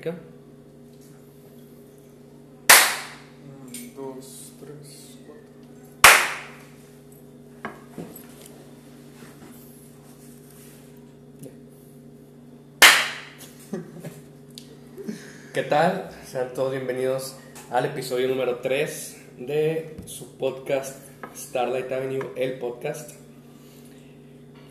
[0.00, 0.16] queda?
[3.66, 5.44] Un, dos, tres, cuatro.
[15.52, 16.10] ¿Qué tal?
[16.26, 17.36] Sean todos bienvenidos
[17.70, 20.96] al episodio número 3 de su podcast
[21.36, 23.10] Starlight Avenue, el podcast.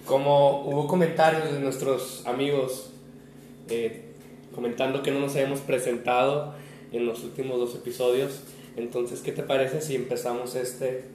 [0.06, 2.90] Como hubo comentarios de nuestros amigos
[3.70, 4.09] eh,
[4.60, 6.54] comentando que no nos habíamos presentado
[6.92, 8.42] en los últimos dos episodios,
[8.76, 11.06] entonces, ¿qué te parece si empezamos este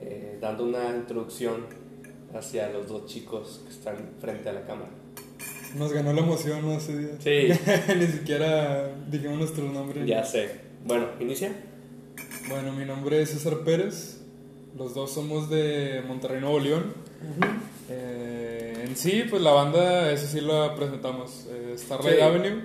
[0.00, 1.66] eh, dando una introducción
[2.34, 4.88] hacia los dos chicos que están frente a la cámara?
[5.76, 6.72] Nos ganó la emoción ¿no?
[6.72, 7.10] ese día.
[7.18, 7.60] Sí.
[7.98, 10.06] Ni siquiera dijimos nuestro nombre.
[10.06, 10.48] Ya sé.
[10.86, 11.52] Bueno, inicia.
[12.48, 14.22] Bueno, mi nombre es César Pérez.
[14.78, 16.94] Los dos somos de Monterrey, Nuevo León.
[17.90, 18.31] Eh, en
[18.94, 21.46] sí, pues la banda, eso sí la presentamos.
[21.50, 22.22] eh, Starlight Sí.
[22.22, 22.62] Avenue.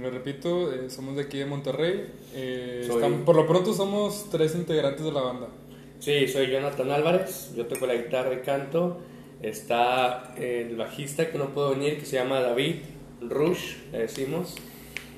[0.00, 2.06] Lo repito, eh, somos de aquí de Monterrey.
[2.34, 5.48] Eh, Soy- estamos- por lo pronto somos tres integrantes de la banda.
[6.00, 8.98] Sí, soy Jonathan Álvarez, yo toco la guitarra y canto.
[9.40, 12.76] Está el bajista que no pudo venir, que se llama David
[13.20, 14.54] Rush, le decimos.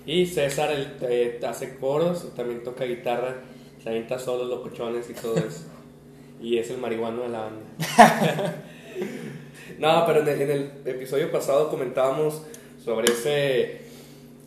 [0.05, 3.37] Y César el, eh, hace coros, también toca guitarra,
[3.83, 5.65] se avienta solos, locochones y todo eso.
[6.43, 7.63] y es el marihuano de la banda.
[9.79, 12.43] no, pero en el, en el episodio pasado comentábamos
[12.85, 13.81] sobre ese,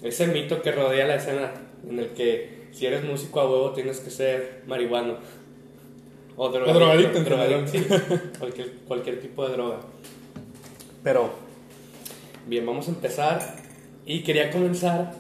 [0.02, 1.52] ese mito que rodea la escena,
[1.88, 5.18] en el que si eres músico a huevo tienes que ser marihuano.
[6.36, 7.86] O drogadicto drogadicto, sí,
[8.40, 9.80] cualquier, cualquier tipo de droga.
[11.04, 11.32] Pero,
[12.48, 13.58] bien, vamos a empezar.
[14.06, 15.14] Y quería comenzar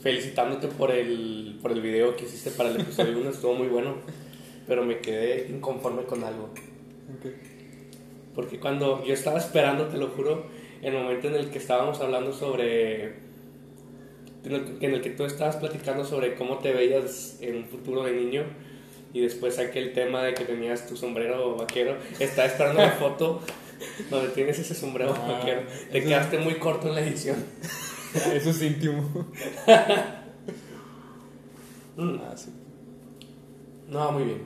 [0.00, 3.96] felicitándote por el, por el video que hiciste para el episodio 1, estuvo muy bueno.
[4.68, 6.50] Pero me quedé inconforme con algo.
[7.18, 7.53] Ok.
[8.34, 10.46] Porque cuando yo estaba esperando, te lo juro,
[10.82, 13.22] el momento en el que estábamos hablando sobre.
[14.44, 18.02] En el, en el que tú estabas platicando sobre cómo te veías en un futuro
[18.04, 18.42] de niño.
[19.12, 21.96] Y después saqué el tema de que tenías tu sombrero vaquero.
[22.18, 23.40] Estaba esperando la foto
[24.10, 25.62] donde tienes ese sombrero Ah, vaquero.
[25.92, 27.36] Te eso- quedaste muy corto en la edición.
[28.34, 29.08] Eso es íntimo.
[31.96, 32.50] Ah, sí.
[33.88, 34.42] No, muy bien.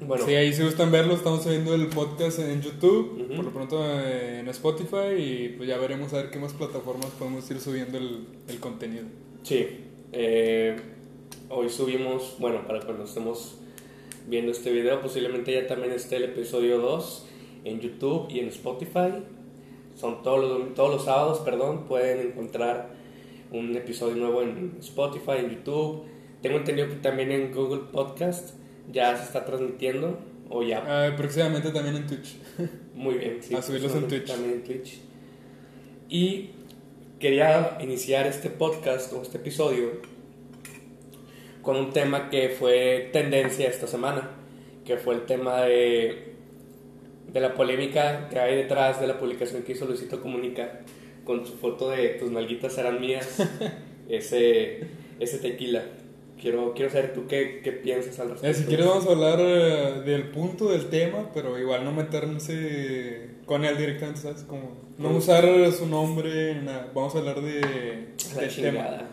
[0.00, 3.82] Bueno, Sí, ahí si gustan verlo, estamos subiendo el podcast en YouTube, por lo pronto
[3.82, 7.96] eh, en Spotify y pues ya veremos a ver qué más plataformas podemos ir subiendo
[7.96, 9.04] el, el contenido.
[9.42, 9.66] Sí,
[10.12, 10.76] eh,
[11.48, 13.56] hoy subimos, bueno, para cuando estemos
[14.28, 17.26] viendo este video, posiblemente ya también esté el episodio 2
[17.64, 19.12] en YouTube y en Spotify.
[19.94, 22.90] Son todos los, todos los sábados, perdón, pueden encontrar
[23.50, 26.02] un episodio nuevo en Spotify, en YouTube.
[26.42, 28.56] Tengo entendido que también en Google Podcast
[28.92, 32.36] ya se está transmitiendo, o ya, Ah, próximamente también en Twitch.
[32.94, 33.40] muy bien.
[33.56, 34.26] a subirlos en Twitch.
[34.26, 35.00] También en Twitch.
[36.08, 36.50] Y
[37.18, 39.90] quería iniciar este podcast o este episodio
[41.62, 44.30] con un tema que fue tendencia esta semana,
[44.84, 46.34] que fue el tema de,
[47.32, 50.80] de la polémica que hay detrás de la publicación que hizo Luisito Comunica
[51.24, 53.38] con su foto de tus nalguitas eran mías,
[54.08, 54.86] ese,
[55.18, 55.82] ese tequila.
[56.40, 58.58] Quiero, quiero saber tú qué, qué piensas al respecto.
[58.58, 63.30] Eh, si quieres vamos a hablar eh, del punto del tema, pero igual no meterse
[63.46, 64.42] con él directamente, ¿sabes?
[64.42, 66.90] Como no usar su nombre, nada.
[66.94, 69.08] Vamos a hablar de, La del tema.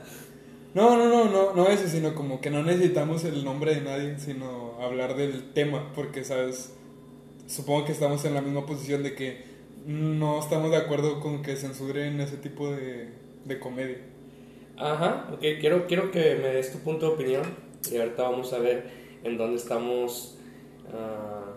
[0.73, 4.19] No, no, no, no, no ese, sino como que no necesitamos el nombre de nadie,
[4.19, 6.73] sino hablar del tema, porque, ¿sabes?
[7.47, 9.43] Supongo que estamos en la misma posición de que
[9.85, 13.09] no estamos de acuerdo con que censuren ese tipo de,
[13.45, 13.97] de comedia.
[14.77, 17.43] Ajá, ok, quiero, quiero que me des tu punto de opinión
[17.91, 18.89] y ahorita vamos a ver
[19.23, 20.37] en dónde estamos
[20.91, 21.53] ah,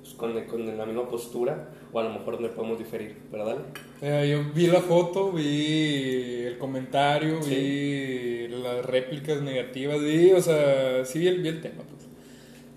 [0.00, 3.60] pues, con, con la misma postura o a lo mejor donde podemos diferir, pero dale.
[4.00, 7.50] Eh, yo vi la foto, vi el comentario, Sí.
[7.54, 12.02] vi las réplicas negativas, vi, o sea, sí vi el, vi el tema, pues.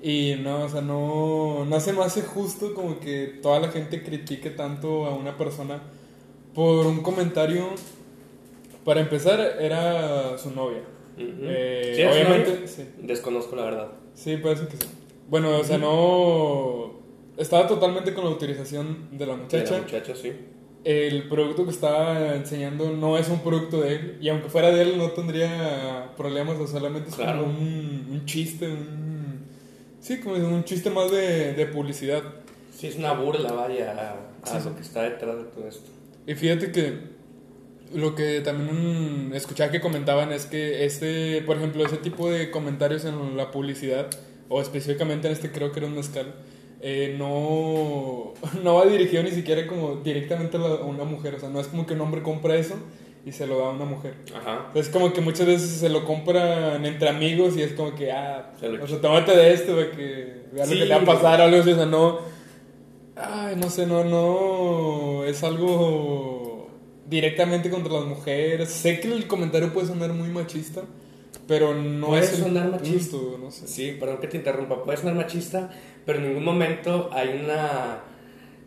[0.01, 4.03] Y no, o sea, no, no se me hace justo como que toda la gente
[4.03, 5.81] critique tanto a una persona
[6.53, 7.69] por un comentario.
[8.85, 10.81] Para empezar, era su novia.
[11.17, 11.25] Ujú.
[11.41, 12.87] Eh, ¿Sí, obviamente, sí.
[13.01, 13.87] Desconozco la verdad.
[14.13, 14.87] Sí, parece que sí.
[15.27, 16.93] Bueno, o sea, no.
[17.37, 19.73] Estaba totalmente con la autorización de la De muchacha.
[19.77, 20.31] la muchacha, sí.
[20.83, 24.17] El producto que estaba enseñando no es un producto de él.
[24.21, 26.57] Y aunque fuera de él, no tendría problemas.
[26.59, 27.41] O solamente es Claro.
[27.41, 28.67] como un, un chiste.
[28.67, 29.39] Un,
[29.99, 32.21] sí, como un chiste más de, de publicidad.
[32.71, 33.91] Sí, es una burla, vaya,
[34.43, 35.89] a, a Sí, lo que está detrás de todo esto.
[36.27, 37.14] Y fíjate que
[37.95, 43.05] lo que también escuchaba que comentaban es que este, por ejemplo, ese tipo de comentarios
[43.05, 44.07] en la publicidad,
[44.49, 46.35] o específicamente en este creo que era un mezcal,
[46.81, 48.33] eh, no,
[48.63, 51.35] no va dirigido ni siquiera como directamente a, la- a una mujer.
[51.35, 52.75] O sea, no es como que un hombre compra eso
[53.25, 54.13] y se lo da a una mujer.
[54.35, 54.67] Ajá.
[54.75, 58.53] Es como que muchas veces se lo compran entre amigos y es como que, ah,
[58.59, 61.01] Se lo o sea, tómate de esto, güey, que vea Sí, lo que te va
[61.01, 62.19] a pasar o algo así, o sea, no.
[63.15, 65.23] Ay, no sé, no, no.
[65.25, 66.34] Es algo
[67.07, 68.69] directamente contra las mujeres.
[68.69, 70.81] Sé que el comentario puede sonar muy machista,
[71.47, 72.29] pero no Puede es.
[72.31, 73.17] sonar machista.
[73.17, 73.67] punto, no sé.
[73.67, 75.71] Sí, perdón que te interrumpa, puede sonar machista,
[76.05, 77.99] pero en ningún momento hay una...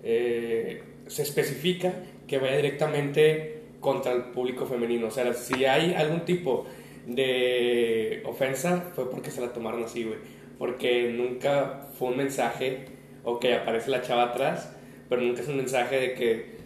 [0.02, 1.92] eh, se especifica
[2.26, 5.06] que vaya directamente contra el público femenino.
[5.08, 6.66] O sea, si hay algún tipo
[7.06, 10.18] de ofensa, fue porque se la tomaron así, güey.
[10.58, 12.86] Porque nunca fue un mensaje,
[13.24, 14.70] ok, aparece la chava atrás,
[15.08, 16.57] pero nunca es un mensaje de que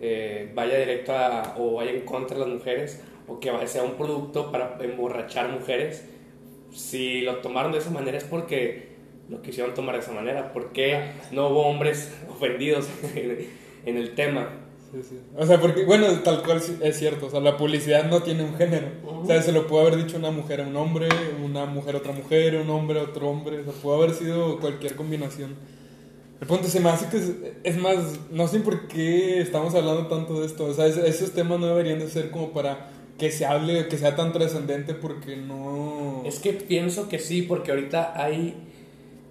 [0.00, 3.94] eh, vaya directo a, o vaya en contra de las mujeres, o que sea un
[3.94, 6.04] producto para emborrachar mujeres
[6.72, 8.88] si lo tomaron de esa manera es porque
[9.28, 10.52] lo quisieron tomar de esa manera.
[10.52, 14.48] porque no hubo hombres ofendidos en, el tema?
[14.90, 15.18] Sí, sí.
[15.36, 17.26] O sea, porque, bueno, tal cual es cierto.
[17.26, 18.86] O sea, la publicidad no tiene un género.
[19.04, 21.08] O sea, se lo puede haber dicho una mujer a un hombre,
[21.44, 23.60] una mujer a otra mujer, un hombre a otro hombre.
[23.60, 25.56] O sea, puede haber sido cualquier combinación.
[26.40, 27.32] El punto se me hace que es,
[27.64, 27.96] es más,
[28.30, 30.66] no sé por qué estamos hablando tanto de esto.
[30.66, 33.98] O sea, es- esos temas no deberían de ser como para que se hable, que
[33.98, 36.22] sea tan trascendente porque no...
[36.24, 38.54] Es que pienso que sí, porque ahorita hay,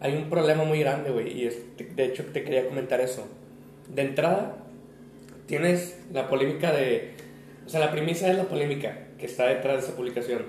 [0.01, 1.31] hay un problema muy grande, güey.
[1.41, 1.57] Y es-
[1.95, 3.25] de hecho te quería comentar eso.
[3.93, 4.57] De entrada,
[5.45, 7.13] tienes la polémica de...
[7.65, 10.41] O sea, la premisa es la polémica que está detrás de esa publicación.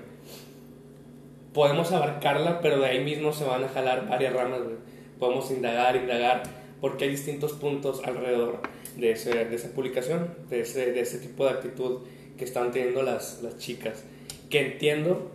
[1.55, 4.77] Podemos abarcarla, pero de ahí mismo se van a jalar varias ramas, güey.
[5.19, 6.43] Podemos indagar, indagar,
[6.81, 8.61] porque hay distintos puntos alrededor
[8.97, 12.01] de, ese- de esa publicación, de ese, de ese tipo de actitud
[12.37, 14.05] que están teniendo las, las chicas.
[14.49, 15.31] Que entiendo,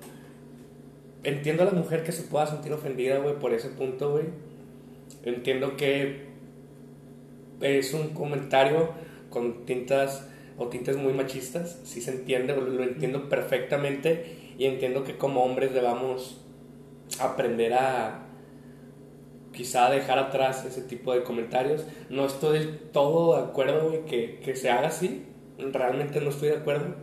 [1.24, 4.26] entiendo a la mujer que se pueda sentir ofendida, güey, por ese punto, güey.
[5.26, 6.26] Entiendo que
[7.62, 8.90] es un comentario
[9.30, 10.28] con tintas
[10.58, 15.74] o tintes muy machistas, sí se entiende, lo entiendo perfectamente y entiendo que como hombres
[15.74, 16.40] debamos
[17.20, 18.28] aprender a
[19.54, 21.86] quizá dejar atrás ese tipo de comentarios.
[22.10, 25.24] No estoy del todo de acuerdo, güey, que, que se haga así,
[25.72, 26.96] realmente no estoy de acuerdo.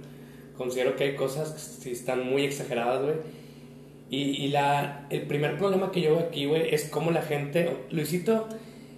[0.57, 3.15] Considero que hay cosas que sí están muy exageradas, güey.
[4.11, 7.87] Y, y la, el primer problema que yo veo aquí, güey, es cómo la gente...
[7.91, 8.49] Luisito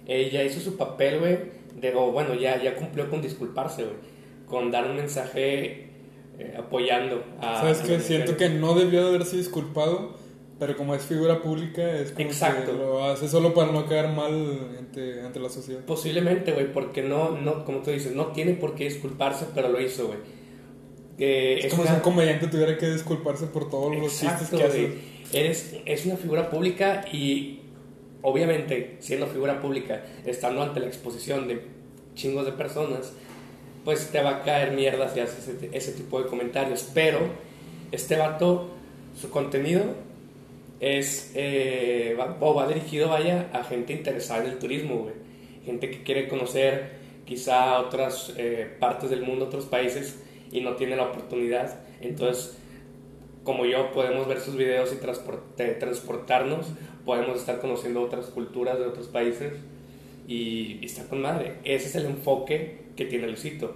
[0.07, 1.37] eh, ya hizo su papel, güey,
[1.79, 3.95] de, o bueno, ya, ya cumplió con disculparse, güey,
[4.47, 5.87] con dar un mensaje
[6.39, 7.61] eh, apoyando a...
[7.61, 7.99] ¿Sabes a qué?
[7.99, 10.15] Siento que no debió de haberse disculpado,
[10.59, 12.71] pero como es figura pública, es como Exacto.
[12.71, 15.81] que lo hace solo para no quedar mal ante, ante la sociedad.
[15.85, 19.81] Posiblemente, güey, porque no, no, como tú dices, no tiene por qué disculparse, pero lo
[19.81, 20.19] hizo, güey.
[21.19, 24.59] Eh, Es como una- si un comediante tuviera que disculparse por todos los Exacto, chistes
[24.59, 25.13] que hace.
[25.33, 27.59] Eres, es una figura pública y
[28.21, 31.61] obviamente siendo figura pública, estando ante la exposición de
[32.15, 33.13] chingos de personas,
[33.83, 36.87] pues te va a caer mierda si haces ese, ese tipo de comentarios.
[36.93, 37.19] Pero
[37.91, 38.69] este vato,
[39.19, 39.83] su contenido
[40.83, 45.13] es, eh, va, o va dirigido, vaya, a gente interesada en el turismo, güey.
[45.65, 50.21] Gente que quiere conocer quizá otras eh, partes del mundo, otros países,
[50.51, 51.79] y no tiene la oportunidad.
[52.01, 52.57] Entonces,
[53.45, 54.97] como yo, podemos ver sus videos y
[55.79, 56.67] transportarnos,
[57.05, 59.53] podemos estar conociendo otras culturas de otros países
[60.27, 61.53] y, y está con madre.
[61.63, 63.73] Ese es el enfoque que tiene Luisito.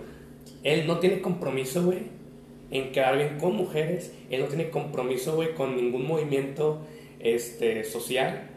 [0.63, 1.99] Él no tiene compromiso, güey,
[2.69, 6.81] en quedar bien con mujeres, él no tiene compromiso, güey, con ningún movimiento
[7.35, 8.49] este, social,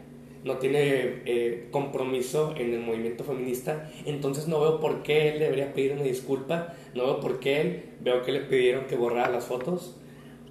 [0.43, 5.73] no tiene eh, compromiso en el movimiento feminista, entonces no veo por qué él debería
[5.73, 9.45] pedir una disculpa, no veo por qué él, veo que le pidieron que borrara las
[9.45, 9.95] fotos,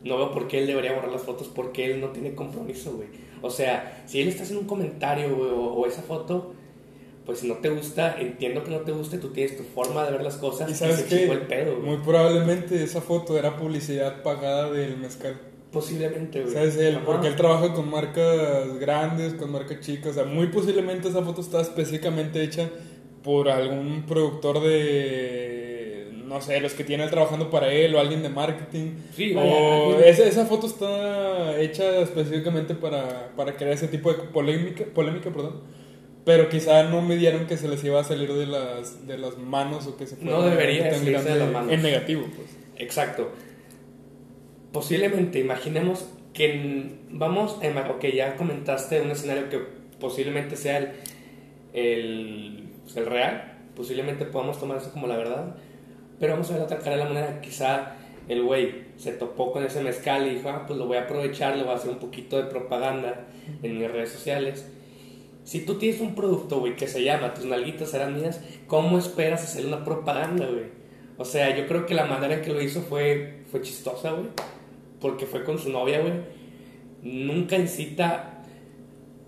[0.04, 3.08] no veo por qué él debería borrar las fotos porque él no tiene compromiso, güey.
[3.42, 6.54] O sea, si él está haciendo un comentario, güey, o, o esa foto,
[7.26, 10.12] pues si no te gusta, entiendo que no te guste, tú tienes tu forma de
[10.12, 11.20] ver las cosas Y sabes se qué?
[11.20, 11.86] chingó el pedo, güey.
[11.88, 15.38] Muy probablemente esa foto era publicidad pagada del mezcal.
[15.72, 16.52] Posiblemente, güey.
[16.52, 16.76] ¿Sabes?
[16.76, 17.04] Él, Ajá.
[17.06, 20.12] porque él trabaja con marcas grandes, con marcas chicas.
[20.12, 22.68] O sea, muy posiblemente esa foto está específicamente hecha
[23.22, 26.10] por algún productor de.
[26.24, 28.94] No sé, los que tiene él trabajando para él o alguien de marketing.
[29.14, 34.18] Sí, vaya, o esa, esa foto está hecha específicamente para, para crear ese tipo de
[34.24, 35.62] polémica, polémica perdón.
[36.24, 39.38] Pero quizá no me dieron que se les iba a salir de las, de las
[39.38, 41.72] manos o que se fuera No debería salirse de las manos.
[41.72, 42.48] En negativo, pues.
[42.76, 43.30] Exacto.
[44.72, 49.58] Posiblemente, imaginemos que vamos, a ok, ya comentaste un escenario que
[49.98, 50.92] posiblemente sea el,
[51.72, 55.56] el, pues, el real, posiblemente podamos tomar eso como la verdad,
[56.18, 57.96] pero vamos a ver otra cara de la moneda, quizá
[58.28, 61.56] el güey se topó con ese mezcal y dijo, ah, pues lo voy a aprovechar,
[61.56, 63.26] le voy a hacer un poquito de propaganda
[63.62, 64.70] en mis redes sociales.
[65.44, 69.42] Si tú tienes un producto, güey, que se llama Tus nalguitas serán mías, ¿cómo esperas
[69.42, 70.66] hacer una propaganda, güey?
[71.16, 74.28] O sea, yo creo que la manera en que lo hizo fue, fue chistosa, güey.
[75.00, 76.12] Porque fue con su novia, güey.
[77.02, 78.42] Nunca incita,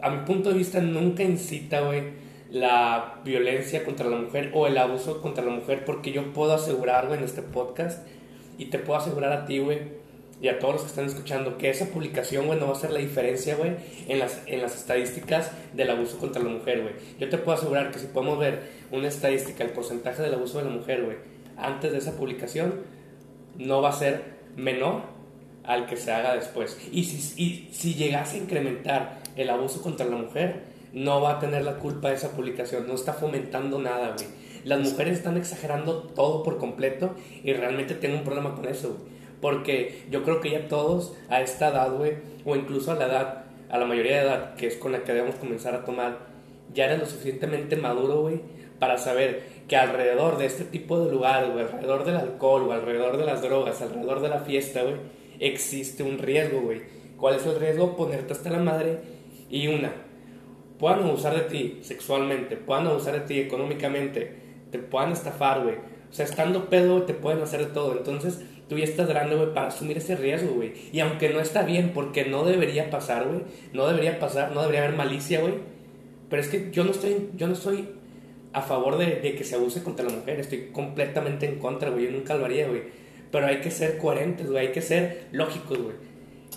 [0.01, 2.03] a mi punto de vista, nunca incita, güey,
[2.51, 5.85] la violencia contra la mujer o el abuso contra la mujer.
[5.85, 8.07] Porque yo puedo asegurar, güey, en este podcast,
[8.59, 10.03] y te puedo asegurar a ti, güey,
[10.43, 12.91] y a todos los que están escuchando, que esa publicación, güey, no va a hacer
[12.91, 13.77] la diferencia, güey,
[14.09, 16.95] en las, en las estadísticas del abuso contra la mujer, güey.
[17.21, 18.61] Yo te puedo asegurar que si podemos ver
[18.91, 21.17] una estadística, el porcentaje del abuso de la mujer, güey,
[21.57, 22.81] antes de esa publicación,
[23.57, 24.25] no va a ser
[24.57, 25.12] menor
[25.65, 26.79] al que se haga después.
[26.91, 31.39] Y si, y si llegase a incrementar el abuso contra la mujer, no va a
[31.39, 34.27] tener la culpa de esa publicación, no está fomentando nada, güey.
[34.65, 39.13] Las mujeres están exagerando todo por completo y realmente tengo un problema con eso, güey.
[39.41, 42.13] Porque yo creo que ya todos a esta edad, güey,
[42.45, 45.13] o incluso a la edad, a la mayoría de edad, que es con la que
[45.13, 46.19] debemos comenzar a tomar,
[46.73, 48.41] ya eres lo suficientemente maduro, güey,
[48.79, 53.17] para saber que alrededor de este tipo de lugares, güey, alrededor del alcohol, o alrededor
[53.17, 54.95] de las drogas, alrededor de la fiesta, güey,
[55.43, 56.81] existe un riesgo, güey.
[57.17, 57.97] ¿Cuál es el riesgo?
[57.97, 58.99] Ponerte hasta la madre
[59.51, 59.93] y una,
[60.79, 64.35] puedan abusar de ti sexualmente, puedan abusar de ti económicamente,
[64.71, 65.77] te puedan estafar, güey.
[66.11, 67.97] O sea, estando pedo, te pueden hacer de todo.
[67.97, 70.73] Entonces, tú ya estás grande, güey, para asumir ese riesgo, güey.
[70.93, 73.43] Y aunque no está bien, porque no debería pasar, güey.
[73.73, 75.55] No debería pasar, no debería haber malicia, güey.
[76.29, 77.89] Pero es que yo no estoy, yo no estoy
[78.53, 80.41] a favor de, de que se abuse contra la mujer.
[80.41, 82.07] Estoy completamente en contra, güey.
[82.07, 82.83] Yo nunca lo haría, güey.
[83.33, 84.67] Pero hay que ser coherentes, güey.
[84.69, 85.97] Hay que ser lógicos, güey.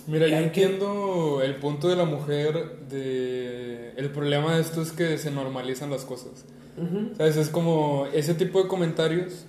[0.06, 3.90] Mira, Y yo hay que- entiendo el punto de la mujer de...
[3.96, 6.44] El problema de esto es que se normalizan las cosas.
[6.76, 7.14] Ujú.
[7.16, 7.36] ¿Sabes?
[7.38, 9.46] Es como ese tipo de comentarios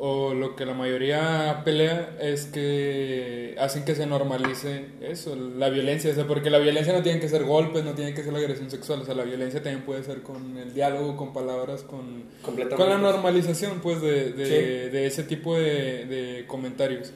[0.00, 6.12] o lo que la mayoría pelea es que hacen que se normalice eso, la violencia,
[6.12, 8.38] o sea, porque la violencia no tiene que ser golpes, no tiene que ser la
[8.38, 12.22] agresión sexual, o sea, la violencia también puede ser con el diálogo, con palabras, con,
[12.42, 14.90] con la normalización, pues, de, de, Sí.
[14.92, 17.12] de ese tipo de, de comentarios.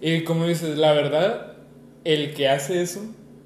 [0.00, 1.56] Y como dices, la verdad,
[2.04, 3.00] el que hace eso,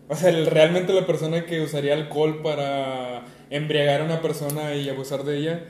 [0.08, 4.88] o sea, el- realmente la persona que usaría alcohol para embriagar a una persona y
[4.90, 5.64] abusar de ella,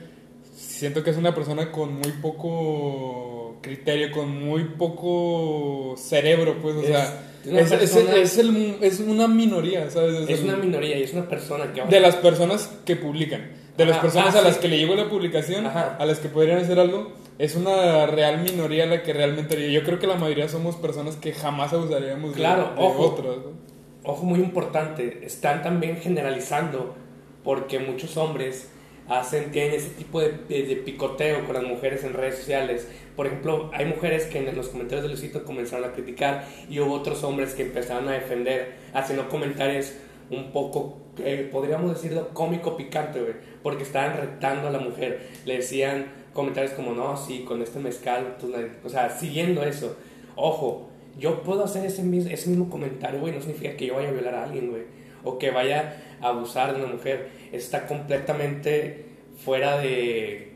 [0.77, 6.81] siento que es una persona con muy poco criterio, con muy poco cerebro, pues, o
[6.81, 10.29] Es sea, es, persona- es el- es una minoría, ¿sabes?
[10.29, 11.83] Es el- una minoría y es una persona que...
[11.83, 14.61] de las personas que publican, de las personas ah, a las sí.
[14.61, 15.97] que le llegó la publicación, Ajá.
[15.99, 19.69] a las que podrían hacer algo, es una real minoría la que realmente haría.
[19.69, 23.17] Yo creo que la mayoría somos personas que jamás abusaríamos de- Claro, de, ojo.
[23.23, 24.11] ¿no?
[24.11, 26.95] ojo muy importante, están también generalizando
[27.43, 28.69] porque muchos hombres
[29.09, 32.87] hacen, tienen ese tipo de, de- picoteo con las mujeres en redes sociales.
[33.15, 36.93] Por ejemplo, hay mujeres que en los comentarios de Luisito comenzaron a criticar y hubo
[36.93, 39.93] otros hombres que empezaron a defender haciendo comentarios
[40.29, 43.33] un poco, eh, podríamos decirlo, cómico picante, güey,
[43.63, 45.21] porque estaban retando a la mujer.
[45.45, 48.57] Le decían comentarios como, no, sí, con este mezcal, tú no-".
[48.83, 49.95] o sea, siguiendo eso.
[50.35, 54.09] Ojo, yo puedo hacer ese mismo, ese mismo comentario, güey, no significa que yo vaya
[54.09, 54.83] a violar a alguien, güey,
[55.23, 57.29] o que vaya a abusar de una mujer.
[57.51, 59.05] Está completamente
[59.43, 60.53] fuera de,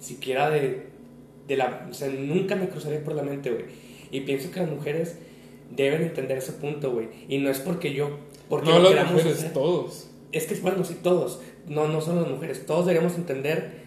[0.00, 0.86] siquiera de,
[1.46, 3.64] de la, o sea, nunca me cruzaría por la mente, güey.
[4.10, 5.16] Y pienso que las mujeres
[5.70, 7.08] deben entender ese punto, güey.
[7.28, 9.52] Y no es porque yo, porque No lo las mujeres, hacer.
[9.52, 10.08] todos.
[10.32, 11.40] Es que, bueno, sí, todos.
[11.66, 12.66] No, no solo las mujeres.
[12.66, 13.82] Todos deberíamos entender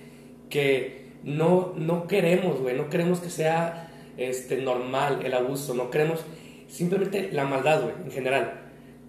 [0.49, 2.75] que no, no queremos, güey.
[2.75, 5.73] No queremos que sea este, normal el abuso.
[5.73, 6.21] No queremos
[6.67, 8.64] simplemente la maldad, güey, en general.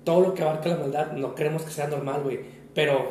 [0.07, 2.39] Todo lo que abarca la maldad, no queremos que sea normal, güey.
[2.75, 3.11] Pero,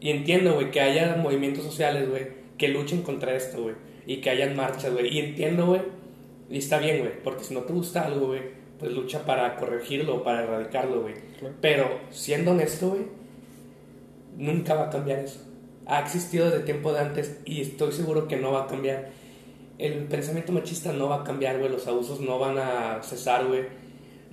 [0.00, 3.74] y entiendo, güey, que haya movimientos sociales, güey, que luchen contra esto, güey.
[4.06, 5.14] Y que hayan marchas, güey.
[5.14, 5.82] Y entiendo, güey.
[6.48, 7.12] Y está bien, güey.
[7.22, 8.40] Porque si no te gusta algo, güey,
[8.78, 11.14] pues lucha para corregirlo, para erradicarlo, güey.
[11.38, 11.54] Claro.
[11.60, 13.02] Pero, siendo honesto, güey,
[14.38, 15.40] nunca va a cambiar eso.
[15.84, 19.10] Ha existido desde tiempo de antes y estoy seguro que no va a cambiar.
[19.76, 21.70] El pensamiento machista no va a cambiar, güey.
[21.70, 23.83] Los abusos no van a cesar, güey.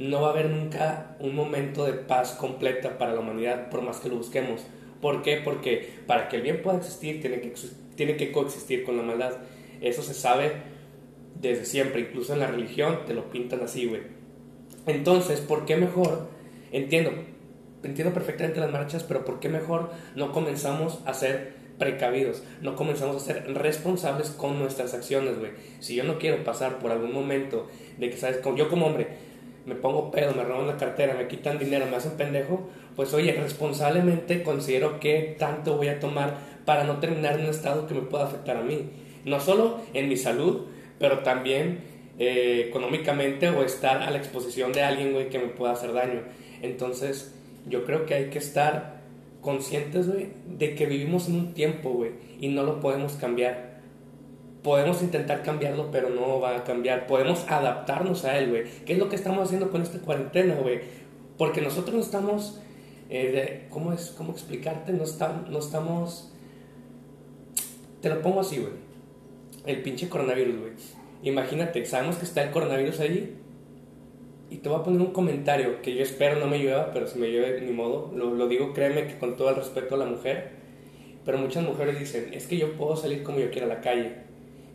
[0.02, 4.00] No va a haber nunca un momento de paz completa para la humanidad, por más
[4.00, 4.62] que lo busquemos.
[5.00, 5.38] ¿Por qué?
[5.38, 7.54] Porque para que el bien pueda existir, tiene que,
[7.96, 9.34] tiene que coexistir con la maldad.
[9.80, 10.54] Eso se sabe
[11.40, 14.02] desde siempre, incluso en la religión te lo pintan así, güey.
[14.88, 16.30] Entonces, ¿por qué mejor?
[16.72, 17.12] Entiendo,
[17.84, 22.42] entiendo perfectamente las marchas, pero ¿por qué mejor no comenzamos a ser precavidos?
[22.64, 25.52] No comenzamos a ser responsables con nuestras acciones, güey.
[25.80, 27.68] Si yo no quiero pasar por algún momento
[28.00, 28.40] de que, ¿sabes?
[28.56, 29.30] Yo como hombre
[29.66, 33.34] me pongo pedo, me roban la cartera, me quitan dinero, me hacen pendejo, pues oye,
[33.34, 38.02] responsablemente considero que tanto voy a tomar para no terminar en un estado que me
[38.02, 38.90] pueda afectar a mí.
[39.26, 40.66] No solo en mi salud,
[41.00, 41.80] pero también
[42.20, 46.22] eh, económicamente o estar a la exposición de alguien, güey, que me pueda hacer daño.
[46.62, 47.34] Entonces,
[47.68, 49.02] yo creo que hay que estar
[49.42, 53.71] conscientes, güey, de que vivimos en un tiempo, güey, y no lo podemos cambiar.
[54.64, 57.08] Podemos intentar cambiarlo, pero no va a cambiar.
[57.08, 58.64] Podemos adaptarnos a él, güey.
[58.86, 60.82] ¿Qué es lo que estamos haciendo con esta cuarentena, güey?
[61.38, 62.60] Porque nosotros no estamos,
[63.10, 64.94] eh, ¿cómo, es, ¿cómo explicarte?
[64.94, 66.32] No, está, no estamos...
[68.02, 68.74] Te lo pongo así, güey.
[69.66, 70.74] El pinche coronavirus, güey.
[71.24, 73.38] Imagínate, sabemos que está el coronavirus ahí.
[74.50, 77.18] Y te voy a poner un comentario que yo espero no me llueva, pero si
[77.18, 78.12] me llueve, ni modo.
[78.14, 80.52] Lo, lo digo, créeme que con todo el respeto a la mujer.
[81.24, 84.31] Pero muchas mujeres dicen, es que yo puedo salir como yo quiera a la calle.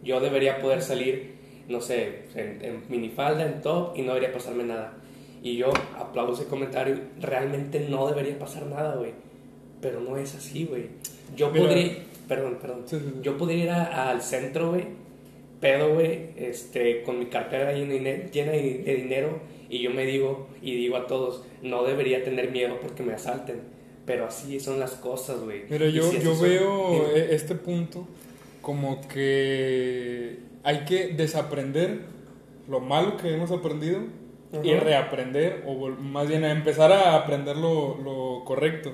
[0.07, 1.35] Yo debería poder salir,
[1.69, 4.95] no sé, en, en minifalda, en top, y no debería pasarme nada.
[5.43, 6.99] Y yo aplaudo ese comentario.
[7.21, 9.11] Realmente no debería pasar nada, güey.
[9.81, 10.85] Pero no es así, güey.
[11.37, 11.67] Yo Mira.
[11.67, 11.97] podría...
[12.29, 12.83] Perdón, perdón.
[12.87, 13.21] Sí, sí, sí.
[13.23, 14.85] Yo podría ir a- al centro, güey,
[15.61, 17.93] pedo, güey, este, con mi cartera llena
[18.53, 19.39] de dinero
[19.71, 23.61] y yo me digo y digo a todos, no debería tener miedo porque me asalten.
[24.07, 25.63] Pero así son las cosas, güey.
[25.69, 28.07] Y yo, si yo veo e- este punto
[28.67, 32.01] como que hay que desaprender
[32.69, 34.01] lo malo que hemos aprendido
[34.65, 38.93] y reaprender, o más bien a empezar a aprender lo, lo correcto.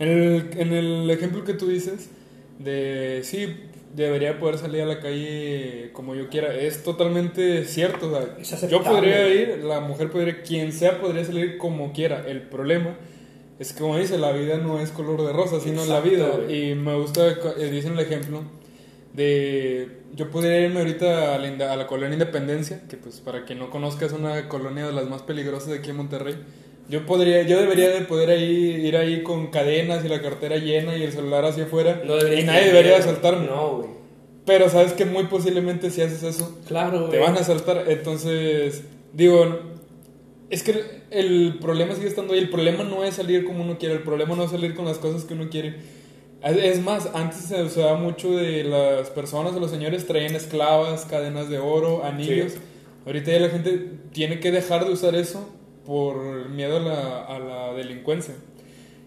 [0.00, 2.10] En el, en el ejemplo que tú dices,
[2.58, 3.46] de sí,
[3.94, 8.10] debería poder salir a la calle como yo quiera, es totalmente cierto.
[8.10, 12.24] o sea, yo podría ir, la mujer podría, quien sea podría salir como quiera.
[12.26, 12.96] El problema
[13.60, 16.28] es que, como dice, la vida no es color de rosa, sino la Exacto, vida.
[16.44, 16.70] güey.
[16.70, 18.42] Y me gusta, eh, dicen el ejemplo
[19.14, 19.88] de.
[20.14, 23.58] Yo podría irme ahorita a la, Inda- a la colonia Independencia, que, pues, para quien
[23.58, 26.36] no conozca, es una colonia de las más peligrosas de aquí en Monterrey.
[26.88, 30.96] Yo podría, yo debería de poder ahí, ir ahí con cadenas y la cartera llena
[30.96, 32.02] y el celular hacia afuera.
[32.04, 33.08] No y nadie debería miedo.
[33.08, 33.46] asaltarme.
[33.46, 33.88] No, güey.
[34.44, 37.84] Pero sabes que muy posiblemente si haces eso, Claro, te van a asaltar.
[37.88, 38.82] Entonces,
[39.14, 39.60] digo,
[40.50, 42.40] es que el problema sigue estando ahí.
[42.40, 44.98] El problema no es salir como uno quiere, el problema no es salir con las
[44.98, 45.76] cosas que uno quiere.
[46.44, 51.48] Es más, antes se usaba mucho de las personas o los señores traían esclavas, cadenas
[51.48, 52.52] de oro, anillos.
[52.52, 52.58] Sí.
[53.06, 55.48] Ahorita ya la gente tiene que dejar de usar eso
[55.86, 58.34] por miedo a la, a la delincuencia.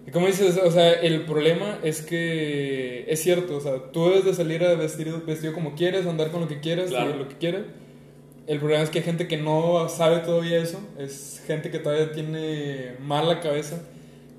[0.08, 4.24] Y como dices, o sea, el problema es que es cierto, o sea, tú debes
[4.26, 7.16] de salir a vestir vestido como quieres, andar con lo que quieras, Claro.
[7.18, 7.64] lo que quieras.
[8.48, 12.12] El problema es que hay gente que no sabe todavía eso, es gente que todavía
[12.12, 13.82] tiene mal la cabeza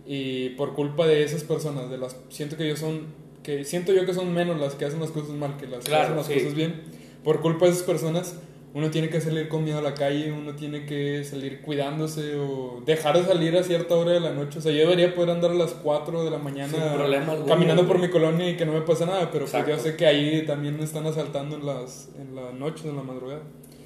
[0.07, 3.07] y por culpa de esas personas, de las siento que yo son
[3.42, 5.90] que siento yo que son menos las que hacen las cosas mal que las que
[5.90, 6.35] Claro, hacen las sí.
[6.35, 6.83] cosas bien.
[7.25, 8.37] Por culpa de esas personas
[8.75, 12.83] uno tiene que salir con miedo a la calle, uno tiene que salir cuidándose o
[12.85, 14.59] dejar de salir a cierta hora de la noche.
[14.59, 17.99] O sea, yo debería poder andar a las 4 de la mañana problema caminando por
[17.99, 20.77] mi colonia y que no me pase nada, pero pues yo sé que ahí también
[20.77, 23.40] me están asaltando en las, en las noches, en la madrugada.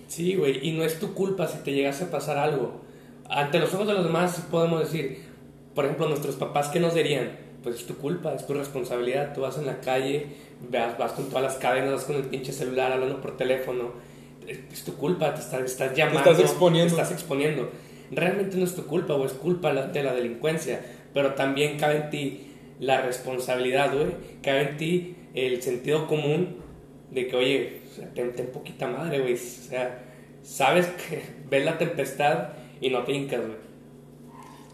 [0.08, 2.80] Sí, güey, y no es tu culpa si te llegase a pasar algo.
[3.28, 5.29] Ante los ojos de los demás podemos decir,
[5.80, 7.30] por ejemplo, nuestros papás, ¿qué nos dirían?
[7.62, 9.32] Pues es tu culpa, es tu responsabilidad.
[9.32, 10.26] Tú vas en la calle,
[10.70, 13.92] vas, vas con todas las cadenas, vas con el pinche celular hablando por teléfono.
[14.46, 16.32] Es, es tu culpa, te estás, estás llamando.
[16.32, 16.94] estás exponiendo.
[16.94, 17.70] Te estás exponiendo.
[18.10, 20.82] Realmente no es tu culpa, o es culpa de la delincuencia.
[21.14, 24.08] Pero también cabe en ti la responsabilidad, güey.
[24.42, 26.56] Cabe en ti el sentido común
[27.10, 27.80] de que, oye,
[28.14, 29.32] ten, ten poquita madre, güey.
[29.32, 29.98] O sea,
[30.42, 32.48] sabes que ves la tempestad
[32.82, 33.69] y no te hincas, güey.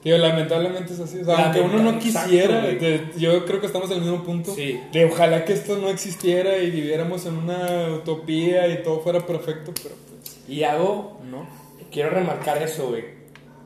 [0.03, 1.21] Tío, lamentablemente es así.
[1.21, 4.55] O sea, aunque uno no quisiera, de- yo creo que estamos en el mismo punto.
[4.55, 4.81] Sí.
[4.93, 9.73] De ojalá que esto no existiera y viviéramos en una utopía y todo fuera perfecto,
[9.83, 11.47] pero pues Y hago, no.
[11.91, 13.05] quiero remarcar eso, güey.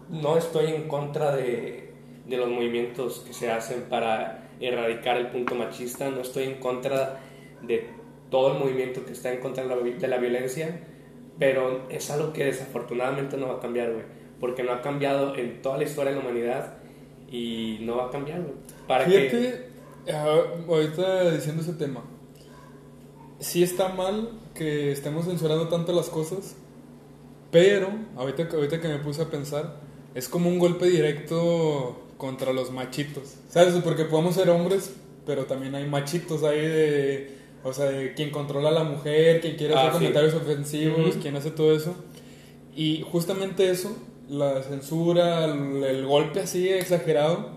[0.08, 1.92] No estoy en contra de,
[2.26, 6.08] de los movimientos que se hacen para erradicar el punto machista.
[6.10, 7.20] No estoy en contra
[7.62, 7.86] de
[8.30, 10.80] todo el movimiento que está en contra de la, de la violencia.
[11.38, 14.04] Pero es algo que desafortunadamente no va a cambiar, güey.
[14.40, 16.74] Porque no ha cambiado en toda la historia de la humanidad
[17.30, 18.40] y no va a cambiar.
[18.88, 19.04] Para.
[19.04, 19.66] Fíjate,
[20.12, 22.02] ah, ahorita diciendo ese tema,
[23.38, 26.56] sí está mal que estemos censurando tanto las cosas,
[27.50, 29.80] pero ahorita, que- ahorita que me puse a pensar,
[30.14, 33.74] es como un golpe directo contra los machitos, ¿sabes?
[33.82, 34.94] Porque podemos ser hombres,
[35.26, 39.56] pero también hay machitos ahí de, o sea, de quien controla a la mujer, quien
[39.56, 39.98] quiere Ah, hacer sí.
[39.98, 41.20] comentarios ofensivos, Ujú.
[41.20, 41.94] quien hace todo eso.
[42.76, 43.96] Y justamente eso,
[44.30, 47.50] la censura, el, el golpe así exagerado,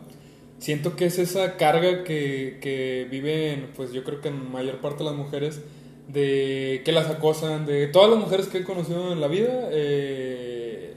[0.57, 5.03] siento que es esa carga que, que viven, pues yo creo que en mayor parte
[5.03, 5.62] las mujeres,
[6.07, 10.93] de que las acosan, de todas las mujeres que he conocido en la vida, eh,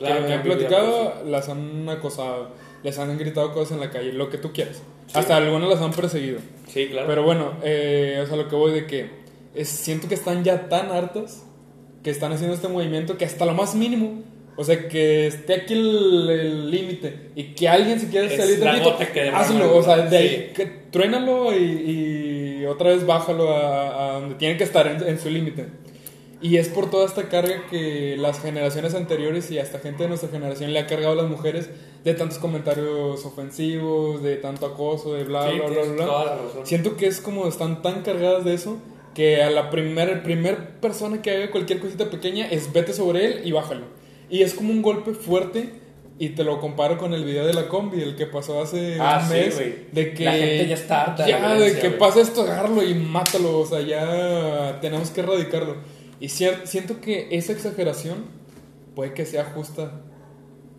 [0.00, 4.30] Claro, que han platicado, las han acosado, les han gritado cosas en la calle, lo
[4.30, 4.82] que tú quieras.
[5.12, 6.38] Hasta algunas las han perseguido.
[6.68, 7.06] Sí, claro.
[7.06, 9.10] Pero bueno, eh, o sea, lo que voy de que
[9.54, 11.44] es, siento que están ya tan hartas
[12.02, 14.22] que están haciendo este movimiento que hasta lo más mínimo,
[14.56, 19.38] o sea, que esté aquí el límite y que alguien se quiera salir que derrama
[19.40, 20.16] hazlo, o sea, de sí.
[20.16, 25.02] ahí, que truénalo y, y otra vez bájalo a, a donde tiene que estar en,
[25.06, 25.66] en su límite.
[26.42, 30.30] Y es por toda esta carga que las generaciones anteriores y hasta gente de nuestra
[30.30, 31.68] generación le ha cargado a las mujeres
[32.02, 36.06] de tantos comentarios ofensivos, de tanto acoso, de bla, Sí, bla, bla, bla.
[36.06, 36.66] toda la razón.
[36.66, 38.78] Siento que es como están tan cargadas de eso
[39.14, 43.40] que a la primera primer persona que haga cualquier cosita pequeña es vete sobre él
[43.44, 43.84] y bájalo.
[44.30, 45.70] Y es como un golpe fuerte
[46.18, 49.20] y te lo comparo con el video de la combi, el que pasó hace Ah,
[49.22, 49.58] un mes.
[49.92, 51.98] de que La gente ya está harta Ya, de que güey.
[51.98, 53.58] pasa esto, agarrarlo y mátalo.
[53.58, 55.76] O sea, ya tenemos que erradicarlo.
[56.20, 58.26] Y siento que esa exageración
[58.94, 60.02] puede que sea justa.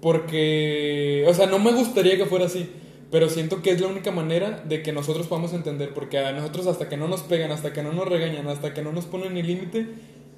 [0.02, 2.70] Porque, o sea, no me gustaría que fuera así.
[3.12, 5.94] Pero siento que es la única manera de que nosotros podamos entender.
[5.94, 8.82] Porque a nosotros, hasta que no nos pegan, hasta que no nos regañan, hasta que
[8.82, 9.88] no nos ponen el límite,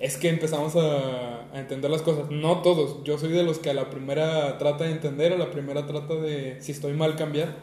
[0.04, 2.30] es que empezamos a, a entender las cosas.
[2.30, 3.06] No todos.
[3.06, 6.16] Yo soy de los que a la primera trata de entender, a la primera trata
[6.16, 7.56] de, si estoy mal, cambiar.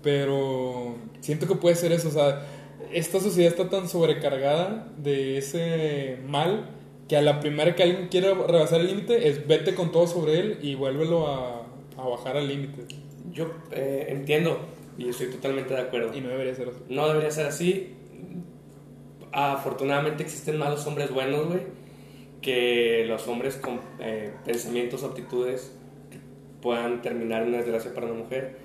[0.00, 2.06] Pero siento que puede ser eso.
[2.06, 2.46] O sea,
[2.92, 6.70] esta sociedad está tan sobrecargada de ese mal
[7.08, 10.38] que a la primera que alguien quiera rebasar el límite es vete con todo sobre
[10.38, 11.66] él y vuélvelo a,
[11.96, 12.86] a bajar al límite.
[13.32, 14.56] Yo eh, entiendo
[14.96, 16.16] y estoy totalmente de acuerdo.
[16.16, 16.78] Y no debería ser así.
[16.88, 17.96] No debería ser así.
[19.32, 21.60] Afortunadamente existen malos hombres buenos, güey.
[22.40, 25.74] Que los hombres con eh, pensamientos o actitudes
[26.60, 28.58] puedan terminar en una desgracia para una mujer.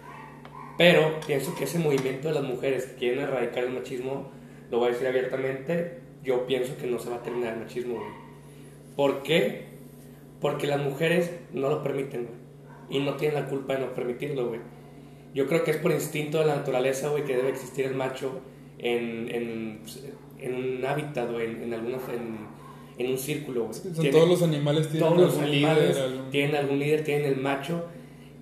[0.78, 4.32] Pero pienso que ese movimiento de las mujeres que quieren erradicar el machismo,
[4.70, 7.96] lo voy a decir abiertamente, yo pienso que no se va a terminar el machismo,
[7.96, 8.10] güey.
[8.96, 9.66] ¿Por qué?
[10.42, 12.38] Porque las mujeres no lo permiten, güey.
[12.90, 14.60] Y no tienen la culpa de no permitirlo, güey.
[15.34, 18.42] Yo creo que es por instinto de la naturaleza, güey, que debe existir el macho
[18.78, 19.82] en, en,
[20.39, 22.38] en un hábitat, güey, en, en, alguna, en,
[23.06, 23.69] en un círculo,
[24.12, 26.04] todos los animales tienen todos los algún animales líder.
[26.04, 27.86] algún- tienen algún líder, tienen el macho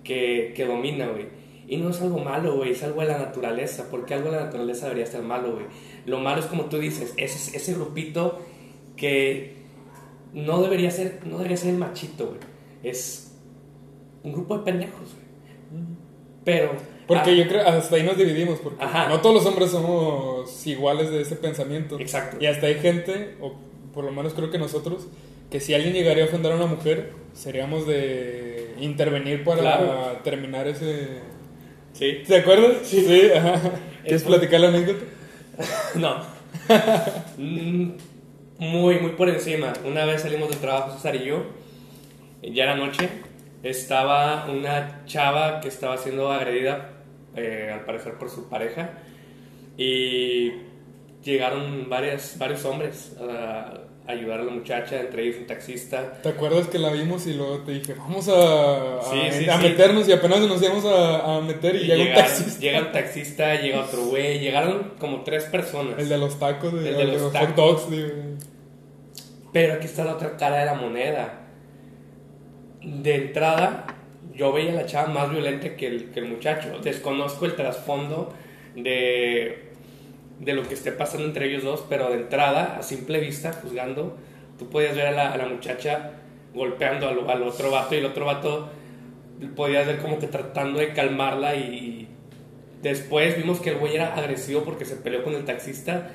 [0.03, 1.25] que, que domina, güey.
[1.67, 4.43] Y no es algo malo, güey, es algo de la naturaleza, porque algo de la
[4.45, 5.65] naturaleza debería ser malo, güey.
[6.05, 8.39] Lo malo es como tú dices, ese, ese grupito
[8.95, 9.55] que
[10.33, 12.39] no debería ser, no debería ser el machito, güey.
[12.83, 13.31] Es
[14.23, 15.85] un grupo de pendejos, güey.
[16.43, 16.94] Pero...
[17.07, 19.07] Porque ah, yo creo, hasta ahí nos dividimos, porque Ajá.
[19.09, 21.99] no todos los hombres somos iguales de ese pensamiento.
[21.99, 22.37] Exacto.
[22.39, 23.53] Y hasta hay gente, o
[23.93, 25.07] por lo menos creo que nosotros,
[25.51, 30.19] que si alguien llegaría a ofender a una mujer, seríamos de intervenir para Claro.
[30.23, 31.19] terminar ese...
[31.93, 32.23] Sí.
[32.27, 32.77] ¿Te acuerdas?
[32.83, 33.29] Sí.
[33.35, 33.61] ajá.
[34.01, 35.03] ¿Quieres Es- platicar la anécdota?
[35.95, 36.17] No.
[37.37, 37.91] Mm,
[38.57, 39.73] muy, muy por encima.
[39.85, 41.43] Una vez salimos del trabajo, César y yo,
[42.41, 43.09] ya era noche,
[43.63, 46.89] estaba una chava que estaba siendo agredida,
[47.35, 48.91] eh, al parecer por su pareja,
[49.77, 50.51] y
[51.23, 56.21] llegaron varias, varios hombres a ayudar a la muchacha, entre ellos un taxista.
[56.21, 59.63] ¿Te acuerdas que la vimos y luego te dije, vamos a, a, Sí, a sí.
[59.63, 62.59] meternos y apenas nos íbamos a, a meter y, Y llega un taxista?
[62.61, 65.97] llega un taxista, llega otro güey, llegaron como tres personas.
[65.97, 67.47] El de los tacos, de, El de el de los los tacos.
[67.47, 67.89] hot dogs.
[67.89, 68.09] digo.
[69.51, 71.41] Pero aquí está la otra cara de la moneda.
[72.83, 73.87] De entrada,
[74.35, 76.79] yo veía a la chava más violenta que el, que el muchacho.
[76.83, 78.33] Desconozco el trasfondo
[78.75, 79.71] de,
[80.39, 84.17] de lo que esté pasando entre ellos dos, pero de entrada, a simple vista, juzgando,
[84.59, 86.11] tú podías ver a la, muchacha
[86.53, 88.69] golpeando al, al otro vato y el otro vato
[89.55, 92.07] podías ver como que tratando de calmarla y
[92.81, 96.11] después vimos que el güey era agresivo porque se peleó con el taxista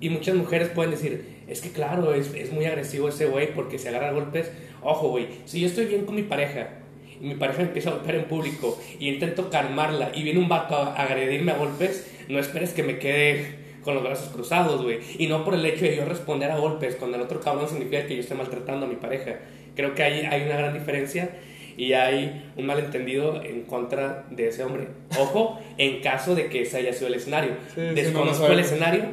[0.00, 3.78] y muchas mujeres pueden decir, es que claro, es, es muy agresivo ese güey porque
[3.78, 4.50] se agarra golpes.
[4.82, 6.81] Ojo, güey, si yo estoy bien con mi pareja
[7.22, 10.94] mi pareja empieza a golpear en público y intento calmarla y viene un vato a
[10.94, 14.98] agredirme a golpes, no esperes que me quede con los brazos cruzados, güey.
[15.18, 18.06] Y no por el hecho de yo responder a golpes con el otro cabrón significa
[18.06, 19.36] que yo esté maltratando a mi pareja.
[19.74, 21.30] Creo que hay, hay una gran diferencia
[21.76, 24.88] y hay un malentendido en contra de ese hombre.
[25.18, 27.52] Ojo, en caso de que ese haya sido el escenario.
[27.68, 29.04] Sí, sí, no Desconozco el escenario,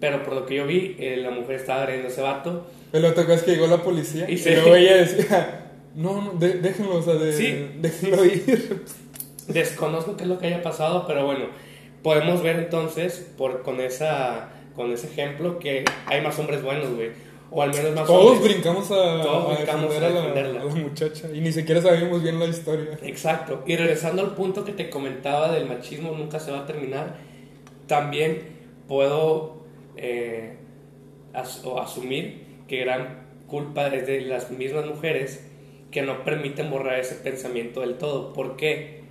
[0.00, 2.66] pero por lo que yo vi, eh, la mujer estaba agrediendo a ese vato.
[2.90, 4.50] Pero te acuerdas que llegó la policía Y y, sí.
[4.50, 5.61] luego ella decía,
[5.94, 7.70] no, no, de- déjenlo, o sea, de, Sí.
[7.80, 8.84] déjenlo ir.
[9.48, 11.46] Desconozco qué es lo que haya pasado, pero bueno,
[12.02, 17.10] podemos ver entonces por, con, esa, con ese ejemplo que hay más hombres buenos, güey.
[17.54, 18.52] O al menos más Todos hombres.
[18.54, 20.60] brincamos a, Todos a brincamos defender a a, la, defenderla.
[20.62, 22.98] a la muchacha y ni siquiera sabíamos bien la historia.
[23.02, 23.62] Exacto.
[23.66, 27.16] Y regresando al punto que te comentaba del machismo nunca se va a terminar,
[27.86, 28.40] también
[28.88, 29.56] puedo
[29.96, 30.56] eh,
[31.34, 35.46] as- o asumir que gran culpa es de las mismas mujeres
[35.92, 38.32] que no permiten borrar ese pensamiento del todo.
[38.32, 39.02] ¿Por qué?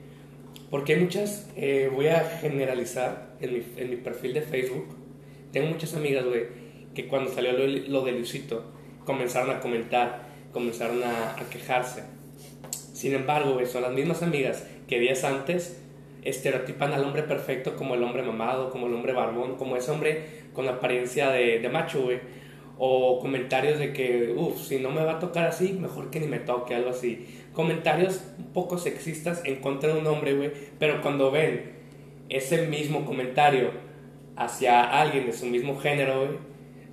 [0.70, 3.54] Porque hay muchas, eh, voy a generalizar en
[3.90, 4.88] mi, perfil de Facebook,
[5.52, 6.48] tengo muchas amigas, güey,
[6.96, 8.72] que cuando salió lo, lo de Luisito,
[9.06, 12.04] comenzaron a comentar, comenzaron a, a quejarse.
[12.94, 15.82] Sin embargo, güey, son las mismas amigas que días antes
[16.24, 20.42] estereotipan al hombre perfecto como el hombre mamado, como el hombre barbón, como ese hombre
[20.54, 22.20] con apariencia de, de macho, güey.
[22.78, 26.28] O comentarios de que, uff, si no me va a tocar así, mejor que ni
[26.28, 27.28] me toque, algo así.
[27.54, 30.52] Comentarios un poco sexistas en contra de un hombre, güey.
[30.80, 31.74] Pero cuando ven
[32.30, 33.72] ese mismo comentario
[34.36, 36.38] hacia alguien de su mismo género, güey,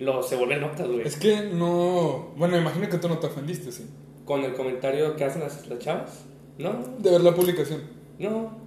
[0.01, 1.07] lo, se vuelven locas, güey.
[1.07, 2.33] Es que no.
[2.37, 3.87] Bueno, imagino que tú no te ofendiste, sí.
[4.25, 6.25] Con el comentario que hacen las, las chavas,
[6.59, 6.85] ¿no?
[6.99, 7.83] De ver la publicación.
[8.19, 8.59] No,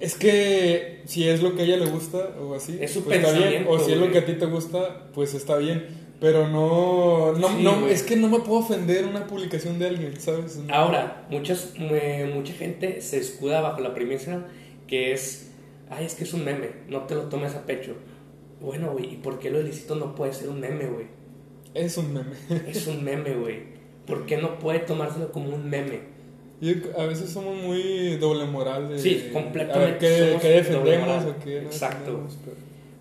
[0.00, 3.18] Es que si es lo que a ella le gusta o así, Es su pues
[3.18, 3.42] está bien.
[3.42, 6.03] pensamiento, O si es lo que a ti te gusta, pues está bien.
[6.20, 10.18] Pero no, no, Sí, no es que no me puedo ofender una publicación de alguien,
[10.20, 10.56] ¿sabes?
[10.56, 10.72] No.
[10.74, 14.44] Ahora, muchas, mu- mucha gente se escuda bajo la premisa
[14.86, 15.50] que es,
[15.90, 17.94] ay, es que es un meme, no te lo tomes a pecho.
[18.60, 21.06] Bueno, güey, ¿y por qué lo ilícito no puede ser un meme, güey?
[21.74, 22.30] Es un meme.
[22.68, 23.74] Es un meme, güey.
[24.06, 26.00] ¿Por qué no puede tomárselo como un meme?
[26.60, 28.88] Y a veces somos muy doble moral.
[28.88, 31.28] De, Sí, completamente A ver, ¿qué, somos qué defendemos moral.
[31.38, 31.98] o qué Exacto.
[31.98, 32.38] defendemos?
[32.44, 32.56] Pero-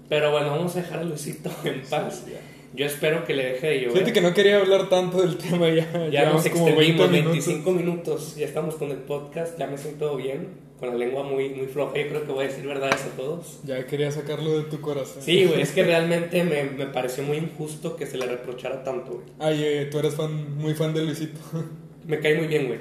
[0.10, 2.26] Pero bueno, vamos a dejar a Luisito en paz.
[2.26, 2.40] ya.
[2.76, 3.92] Yo espero que le deje de llover.
[3.94, 6.10] Fíjate que no quería hablar tanto del tema ya.
[6.10, 7.12] Ya nos 20 extendimos minutos.
[7.12, 10.48] 25 minutos, ya estamos con el podcast, ya me siento bien,
[10.80, 13.60] con la lengua muy, muy floja, yo creo que voy a decir verdades a todos.
[13.64, 15.22] Ya quería sacarlo de tu corazón.
[15.22, 19.14] Sí, güey, es que realmente me, me pareció muy injusto que se le reprochara tanto,
[19.14, 19.26] güey.
[19.38, 21.40] Ay, eh, tú eres fan, muy fan de Luisito.
[22.08, 22.80] Me cae muy bien, güey.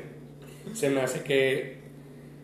[0.73, 1.77] Se me hace que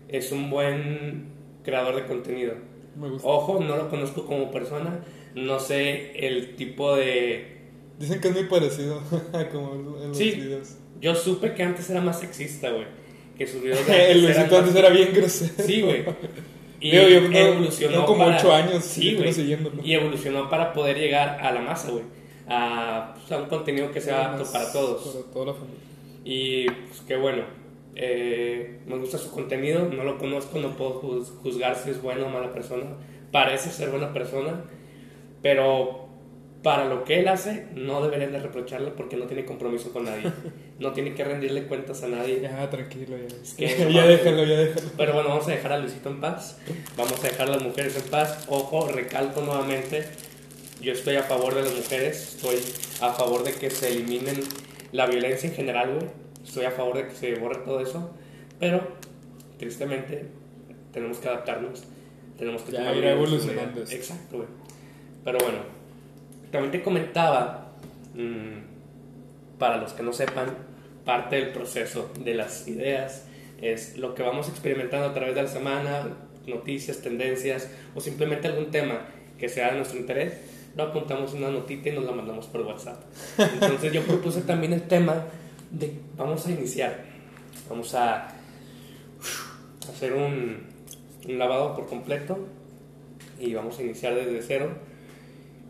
[0.07, 1.33] es un buen
[1.65, 2.53] creador de contenido.
[2.95, 3.27] Me gusta.
[3.27, 5.01] Ojo, no lo conozco como persona,
[5.35, 7.57] no sé el tipo de...
[7.99, 10.31] Dicen que es muy parecido a como en los Sí.
[10.33, 10.77] videos.
[11.01, 12.87] Yo supe que antes era más sexista, güey.
[13.37, 15.53] Que sus videos de El Luisito antes más- era bien grosero.
[15.65, 16.05] Sí, güey.
[16.81, 19.33] Y Digo, yo no- evolucionó yo como para- ocho años, sí, güey.
[19.85, 22.05] Y evolucionó para poder llegar a la masa, güey.
[22.49, 25.03] A, pues, a un contenido que sea apto para todos.
[25.15, 25.81] Para toda la familia.
[26.25, 27.43] Y pues qué bueno.
[27.95, 32.27] Eh, me gusta su contenido, no lo conozco, no puedo juz- juzgar si es buena
[32.27, 32.85] o mala persona.
[33.33, 34.65] Parece ser buena persona,
[35.43, 36.07] pero
[36.63, 40.31] para lo que él hace, no deberían de reprocharle porque no tiene compromiso con nadie.
[40.79, 42.41] No tiene que rendirle cuentas a nadie.
[42.41, 43.27] Ya, tranquilo, ya.
[43.57, 44.87] que- ya déjalo, ya déjalo.
[44.97, 46.57] Pero bueno, vamos a dejar a Luisito en paz.
[46.97, 48.45] Vamos a dejar a las mujeres en paz.
[48.49, 50.05] Ojo, recalco nuevamente.
[50.81, 52.37] Yo estoy a favor de las mujeres.
[52.37, 52.59] Estoy
[53.01, 54.37] a favor de que se eliminen
[54.93, 56.07] la violencia en general, güey.
[56.47, 58.15] Estoy a favor de que se borre todo eso.
[58.61, 58.81] Pero,
[59.59, 60.27] tristemente,
[60.93, 61.83] tenemos que adaptarnos.
[62.39, 63.81] Tenemos que Ya tomar de evolucionando.
[63.83, 64.49] Exacto, güey.
[65.25, 65.59] Pero bueno,
[66.51, 67.73] también te comentaba,
[68.15, 70.49] mm, para los que no sepan,
[71.05, 73.25] parte del proceso de las ideas
[73.61, 78.71] es lo que vamos experimentando a través de la semana, noticias, tendencias o simplemente algún
[78.71, 79.07] tema
[79.39, 80.35] que sea de nuestro interés,
[80.77, 83.03] lo apuntamos una notita y nos la mandamos por WhatsApp.
[83.39, 85.25] Entonces yo propuse también el tema
[85.71, 87.05] de vamos a iniciar,
[87.69, 88.29] vamos a
[89.89, 90.67] hacer un,
[91.29, 92.39] un lavado por completo
[93.41, 94.88] y vamos a iniciar desde cero.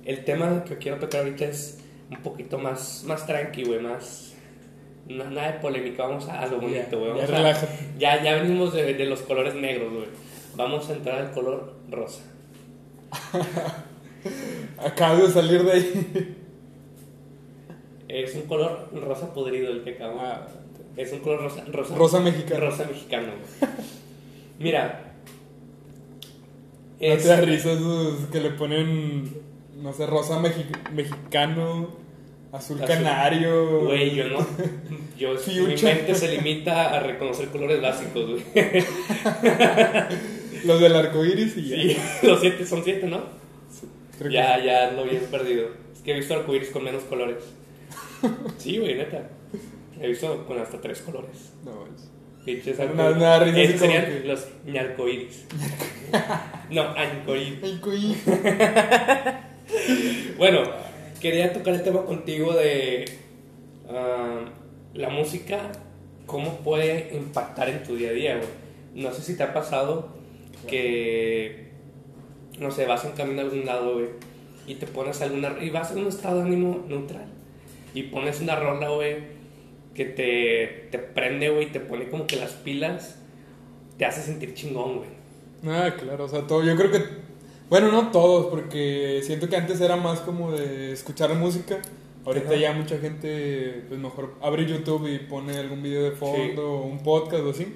[0.05, 1.79] El tema que quiero tocar ahorita es
[2.11, 4.35] un poquito más, más tranqui, güey, más...
[5.09, 7.17] na- nada de polémica, vamos a, a lo bonito, güey.
[7.19, 10.07] Ya, ya ya, ya venimos de, de los colores negros, güey.
[10.57, 12.23] Vamos a entrar al color rosa.
[14.79, 16.35] Acabo de salir de ahí.
[18.09, 20.21] Es un color rosa podrido el que acabo.
[20.21, 20.47] Ah,
[20.97, 22.61] Es un color rosa, rosa, Rosa mexicano.
[22.61, 23.33] rosa mexicano.
[24.59, 25.05] Mira.
[27.01, 29.31] No es- te da risa esos que le ponen,
[29.79, 31.89] no sé, rosa mexi- mexicano,
[32.53, 32.87] azul, Azul.
[32.87, 33.81] canario.
[33.87, 34.39] Güey, yo no.
[35.19, 35.35] Yo,
[35.67, 38.45] mi mente se limita a reconocer colores básicos, güey.
[40.65, 41.77] Los del arco iris y ya.
[41.77, 43.23] Sí, los siete son siete, ¿no?
[44.17, 45.71] Creo que- Ya, ya lo bien perdido.
[45.93, 47.43] Es que he visto arcoíris con menos colores.
[48.59, 49.29] Sí, güey, neta.
[50.01, 51.53] He visto con hasta tres colores.
[51.65, 52.09] No, es-
[52.45, 55.47] Pinches así Esos como serían que- los ñarcoíris.
[56.71, 57.59] no, ancoíris.
[60.37, 60.63] Bueno,
[61.21, 63.05] quería tocar el tema contigo de
[63.89, 64.45] ah,
[64.95, 65.73] la música,
[66.27, 68.49] cómo puede impactar en tu día a día, güey.
[68.95, 70.09] No sé si te ha pasado
[70.67, 71.69] que,
[72.59, 74.07] no sé, vas en camino a algún lado, güey,
[74.67, 77.27] y te pones alguna, y vas en un estado de ánimo neutral,
[77.95, 79.17] y pones una rola, güey,
[79.95, 83.19] que te, te prende, güey, te pone como que las pilas,
[83.99, 85.19] te hace sentir chingón, güey.
[85.67, 86.63] Ah, claro, o sea, todo.
[86.63, 87.03] Yo creo que.
[87.71, 91.81] Bueno, no todos, porque siento que antes era más como de escuchar música.
[92.25, 92.57] Ahorita Ajá.
[92.57, 97.03] ya mucha gente, pues mejor abre YouTube y pone algún video de fondo o un
[97.03, 97.67] podcast o así.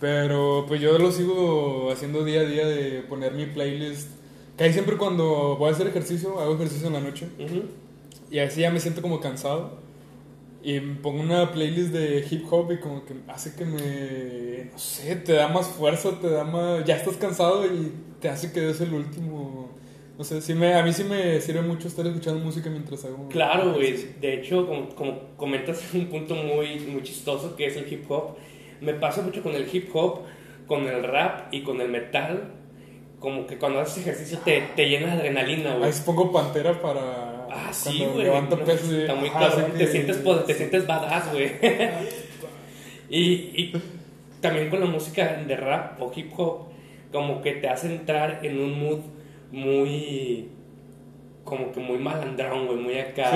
[0.00, 4.10] Pero pues yo lo sigo haciendo día a día de poner mi playlist.
[4.56, 7.28] Que ahí siempre cuando voy a hacer ejercicio, hago ejercicio en la noche.
[7.38, 7.62] Ujú.
[8.30, 9.78] Y así ya me siento como cansado.
[10.68, 15.16] Y pongo una playlist de hip hop y como que hace que me, no sé,
[15.16, 18.78] te da más fuerza, te da más, ya estás cansado y te hace que des
[18.82, 19.70] el último.
[20.18, 23.30] No sé, sí me, a mí sí me sirve mucho estar escuchando música mientras hago...
[23.30, 23.96] Claro, güey.
[24.20, 28.36] De hecho, como, como comentas un punto muy, muy chistoso que es el hip hop.
[28.82, 30.24] Me pasa mucho con el hip hop,
[30.66, 32.52] con el rap y con el metal.
[33.20, 35.90] Como que cuando haces ejercicio te, te llena de adrenalina, güey.
[35.90, 38.28] Ahí pongo pantera para Ah, sí, güey.
[38.28, 39.72] está muy cabrón.
[39.76, 41.50] Te, sientes, te sientes badass, güey.
[43.10, 43.72] y, y
[44.40, 46.68] también con la música de rap o hip hop,
[47.12, 49.00] como que te hace entrar en un mood
[49.50, 50.48] muy
[51.44, 53.32] como que muy malandrón, güey, muy acá.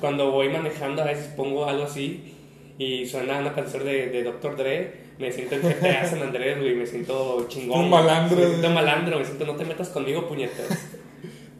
[0.00, 2.34] Cuando voy manejando a veces pongo algo así
[2.78, 4.56] y suena una canción de, de Dr.
[4.56, 7.84] Dre, me siento en GTA San Andrés, güey, me siento chingón.
[7.84, 8.36] Un malandro.
[8.36, 10.96] Me siento malandro, me siento no te metas conmigo, puñetas.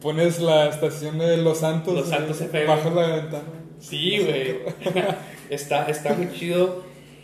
[0.05, 1.95] Pones la estación de Los Santos.
[1.95, 2.67] Los Santos FM.
[2.67, 3.43] Bajas la ventana.
[3.79, 4.57] Sí, güey.
[5.49, 6.83] está, está muy chido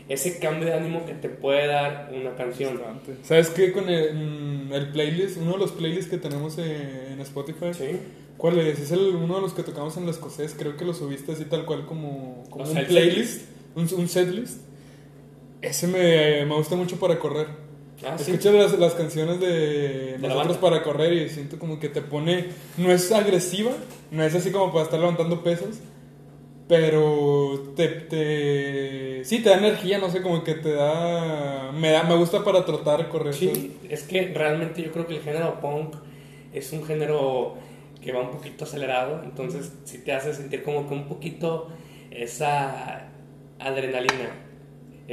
[0.09, 2.81] ese cambio de ánimo que te puede dar una canción.
[3.21, 3.71] ¿Sabes qué?
[3.71, 7.71] Con el, mm, el, playlist, uno de los playlists que tenemos en, Spotify.
[7.71, 7.99] Sí.
[8.35, 8.79] ¿Cuál es?
[8.79, 10.55] Es el, uno de los que tocamos en la escocés.
[10.57, 13.43] Creo que lo subiste así tal cual como, como un playlist,
[13.75, 14.57] un, un setlist.
[15.61, 17.45] Ese me, me gusta mucho para correr.
[18.05, 22.47] Ah, Escucho las, las, canciones de, nosotros para correr y siento como que te pone.
[22.77, 23.71] No es agresiva,
[24.09, 25.79] no es así como para estar levantando pesos,
[26.67, 29.23] pero te, te.
[29.23, 31.71] Sí, te da energía, no sé, como que te da.
[31.73, 33.35] Me, da, me gusta para trotar, correr.
[33.35, 35.95] Sí, es que realmente yo creo que el género punk
[36.53, 37.55] es un género
[38.01, 41.67] que va un poquito acelerado, entonces sí te hace sentir como que un poquito
[42.09, 43.09] esa
[43.59, 44.50] adrenalina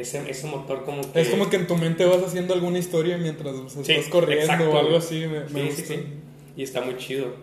[0.00, 1.20] ese, ese motor como que...
[1.20, 4.96] Es como que en tu mente vas haciendo alguna historia mientras estás corriendo o algo
[4.96, 5.26] así.
[5.26, 6.04] Me, sí, sí,
[6.56, 7.34] Y está muy chido.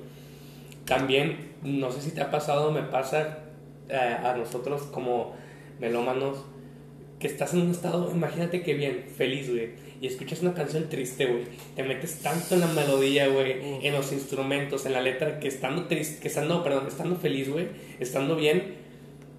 [0.86, 3.40] También, no sé si te ha pasado, me pasa
[3.90, 5.36] eh, a nosotros como
[5.80, 6.38] melómanos,
[7.20, 11.26] que estás en un estado, imagínate que bien, feliz, güey, y escuchas una canción triste,
[11.26, 11.44] güey,
[11.76, 15.86] te metes tanto en la melodía, güey, en los instrumentos, en la letra, que estando
[15.86, 17.68] triste, que estando, perdón, estando feliz, güey,
[18.00, 18.85] estando bien,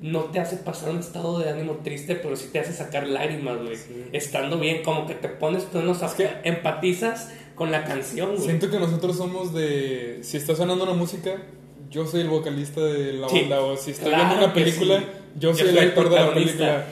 [0.00, 3.58] no te hace pasar un estado de ánimo triste, pero sí te hace sacar lágrimas,
[3.62, 3.76] güey.
[4.12, 8.42] Estando bien, como que te pones tú en los que empatizas con la canción, güey.
[8.42, 10.18] Siento que nosotros somos de.
[10.22, 11.42] Si está sonando una música,
[11.90, 13.60] yo soy el vocalista de la banda.
[13.60, 15.02] O si está viendo una película,
[15.38, 16.86] yo soy el actor de la película.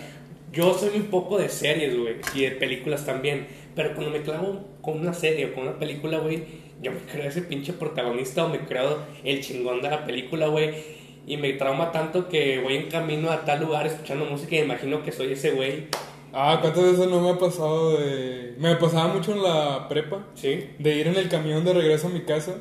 [0.52, 3.46] Yo soy un poco de series, güey, y de películas también.
[3.74, 6.44] Pero cuando me clavo con una serie o con una película, güey,
[6.80, 11.03] yo me creo ese pinche protagonista o me creo el chingón de la película, güey
[11.26, 14.64] y me trauma tanto que voy en camino a tal lugar escuchando música y me
[14.66, 15.86] imagino que soy ese güey.
[16.32, 18.54] Ah, ¿cuántas veces no me ha pasado de...
[18.58, 20.26] Me pasaba mucho en la prepa.
[20.34, 20.68] Sí.
[20.78, 22.56] De ir en el camión de regreso a mi casa,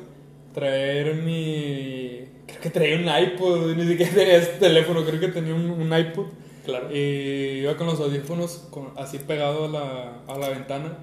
[0.52, 2.24] traer mi...
[2.46, 6.26] Creo que traía un iPod, ni siquiera tenía este teléfono, creo que tenía un, iPod.
[6.64, 6.88] Claro.
[6.94, 10.98] Y iba con los audífonos así pegado a la, a la ventana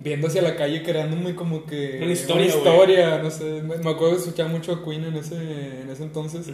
[0.00, 4.16] viendo hacia la calle creándome como que una historia, historia no sé, me, acuerdo de
[4.16, 6.46] escuchar mucho a Queen en ese, en ese entonces,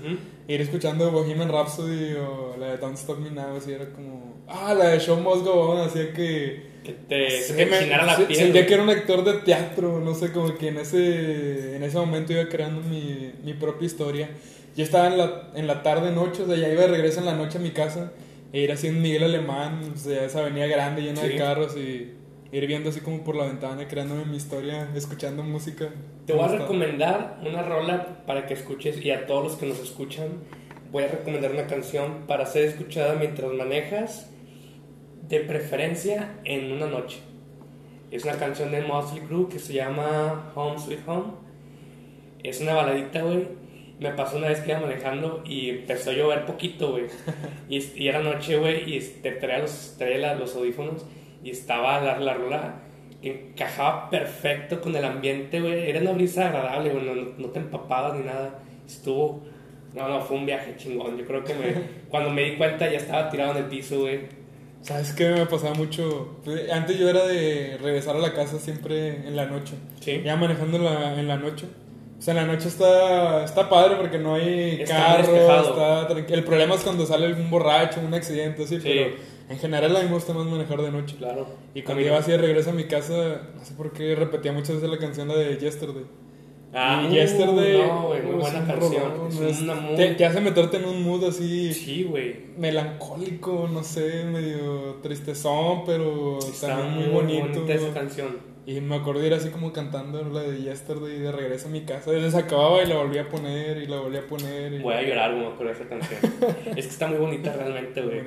[0.48, 4.74] ir escuchando Bohemian Rhapsody o la de Don't Stop Me Now, así era como, ah,
[4.74, 6.72] la de Show Must Go On, hacía que...
[6.82, 8.34] Que te se que me, la piel.
[8.34, 11.96] Sentía que era un actor de teatro, no sé, como que en ese, en ese
[11.96, 14.30] momento iba creando mi, mi propia historia.
[14.76, 17.26] Yo estaba en la, en la tarde, noche, o sea, ya iba de regreso en
[17.26, 18.12] la noche a mi casa
[18.52, 22.14] e ir así en Miguel Alemán, o sea, esa avenida grande llena de carros y
[22.52, 25.88] ir viendo así como por la ventana, creándome mi historia, escuchando música.
[26.26, 29.78] Te voy a recomendar una rola para que escuches y a todos los que nos
[29.80, 30.28] escuchan
[30.92, 34.30] voy a recomendar una canción para ser escuchada mientras manejas,
[35.26, 37.20] de preferencia en una noche.
[38.10, 41.32] Es una canción de Mosley Crue que se llama Home Sweet Home.
[42.42, 43.48] Es una baladita, güey.
[43.98, 47.04] Me pasó una vez que iba manejando y empezó a llover poquito, güey.
[47.70, 51.06] y, y, era noche, güey, y te traía los, traía los audífonos
[51.42, 52.74] y estaba la, la rola
[53.22, 55.88] que encajaba perfecto con el ambiente, güey.
[55.88, 58.58] Era una brisa agradable, güey, no, te empapabas ni nada.
[58.86, 59.42] Estuvo,
[59.94, 61.16] no, no, fue un viaje chingón.
[61.16, 61.74] Yo creo que me,
[62.10, 64.42] cuando me di cuenta ya estaba tirado en el piso, güey.
[64.82, 66.40] ¿Sabes qué me pasaba mucho?
[66.72, 69.74] Antes yo era de regresar a la casa siempre en la noche.
[70.00, 70.22] Sí.
[70.24, 71.66] Ya manejando en la, en la noche.
[72.18, 76.74] O sea, en la noche está, está padre porque no hay carro, está El problema
[76.74, 79.12] es cuando sale algún borracho, un accidente, así, pero
[79.52, 81.16] en general a mí me gusta más manejar de noche.
[81.16, 81.46] Claro.
[81.74, 84.76] Y cuando iba así de regreso a mi casa, no sé por qué repetía muchas
[84.76, 86.04] veces la canción de Yesterday.
[86.72, 87.86] Ah, y Yesterday.
[87.86, 89.46] No, güey, muy buena canción.
[89.46, 89.94] es una muy...
[89.94, 91.74] te, hace meterte en un mood así.
[91.74, 92.46] Sí, güey.
[92.56, 97.68] Melancólico, no sé, medio tristezón, pero Está muy, muy bonito.
[97.68, 98.52] esa canción.
[98.64, 102.10] Y me acordé ir así como cantando la de Yesterday de regreso a mi casa.
[102.30, 104.72] Se acababa y la volví a poner y la volví a poner.
[104.72, 104.78] Y...
[104.78, 106.20] Voy a llorar, güey, con esa canción.
[106.74, 108.20] es que está muy bonita realmente, güey.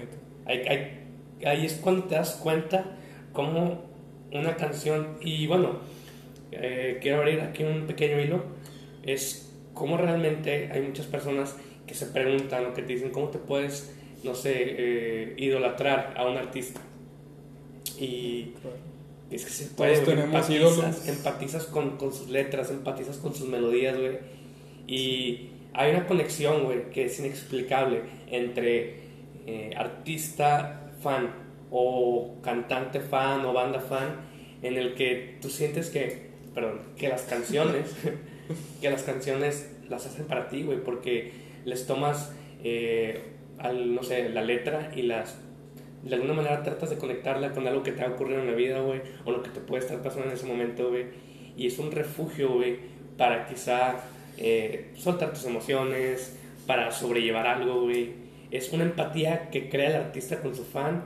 [0.45, 1.04] Ahí, ahí,
[1.43, 2.85] ahí, es cuando te das cuenta
[3.33, 3.83] cómo
[4.31, 5.79] una canción, y bueno,
[6.51, 8.43] eh, quiero abrir aquí un pequeño hilo,
[9.03, 11.55] es cómo realmente hay muchas personas
[11.85, 16.25] que se preguntan o que te dicen cómo te puedes, no sé, eh, idolatrar a
[16.27, 16.81] un artista.
[17.99, 18.53] Y
[19.31, 24.17] es que se puede, empatizas, empatizas con, con, sus letras, empatizas con sus melodías, güey.
[24.87, 29.05] Y hay una conexión, güey, que es inexplicable entre
[29.45, 31.29] eh, artista fan
[31.69, 34.15] o cantante fan o banda fan,
[34.63, 37.95] en el que tú sientes que, perdón, que las canciones,
[38.81, 41.31] que las canciones las hacen para ti, güey, porque
[41.63, 42.33] les tomas,
[42.63, 43.21] eh,
[43.59, 45.37] al, no sé, la letra y las
[46.01, 48.79] de alguna manera tratas de conectarla con algo que te ha ocurrido en la vida,
[48.79, 51.05] güey, o lo que te puede estar pasando en ese momento, güey.
[51.57, 52.77] Y es un refugio, güey,
[53.17, 54.03] para quizá
[54.37, 56.37] eh, soltar tus emociones,
[56.67, 58.24] para sobrellevar algo, güey.
[58.55, 61.03] Es una empatía que crea el artista con su fan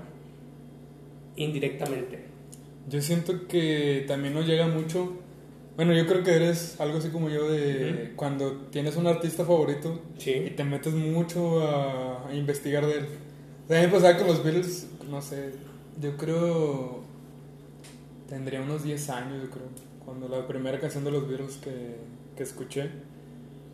[1.35, 2.25] indirectamente.
[2.87, 5.13] Yo siento que también nos llega mucho.
[5.75, 10.01] Bueno, yo creo que eres algo así como yo de cuando tienes un artista favorito
[10.17, 13.05] y te metes mucho a, a investigar de él
[13.69, 15.51] también pasaba con los Beatles, no sé,
[16.01, 17.03] yo creo.
[18.27, 19.67] Tendría unos 10 años, yo creo.
[20.03, 21.97] Cuando la primera canción de los Beatles que,
[22.35, 22.89] que escuché.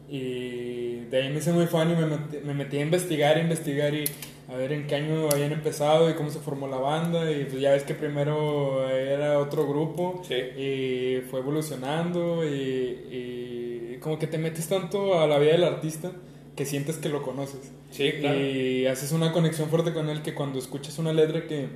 [0.09, 3.41] Y de ahí me hice muy fan y me metí, me metí a investigar, a
[3.41, 4.05] investigar y
[4.47, 7.31] a ver en qué año habían empezado y cómo se formó la banda.
[7.31, 14.19] Y pues ya ves que primero era otro grupo y fue evolucionando y, y, como
[14.19, 16.11] que te metes tanto a la vida del artista
[16.55, 17.71] que sientes que lo conoces.
[17.91, 18.39] Sí, claro.
[18.39, 21.67] Y haces una conexión fuerte con él que cuando escuchas una letra que,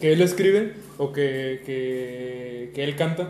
[0.00, 3.28] que él escribe o que, que, que, él canta,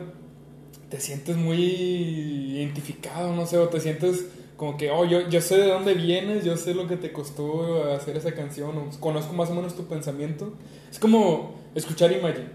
[0.90, 4.26] te sientes muy identificado, no sé, o te sientes
[4.56, 7.92] como que, oh, yo, yo sé de dónde vienes, yo sé lo que te costó
[7.92, 10.52] hacer esa canción, o conozco más o menos tu pensamiento.
[10.90, 12.48] Es como escuchar Imagine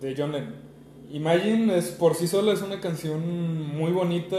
[0.00, 0.54] de John Lennon.
[1.10, 4.36] Imagine es, por sí sola es una canción muy bonita,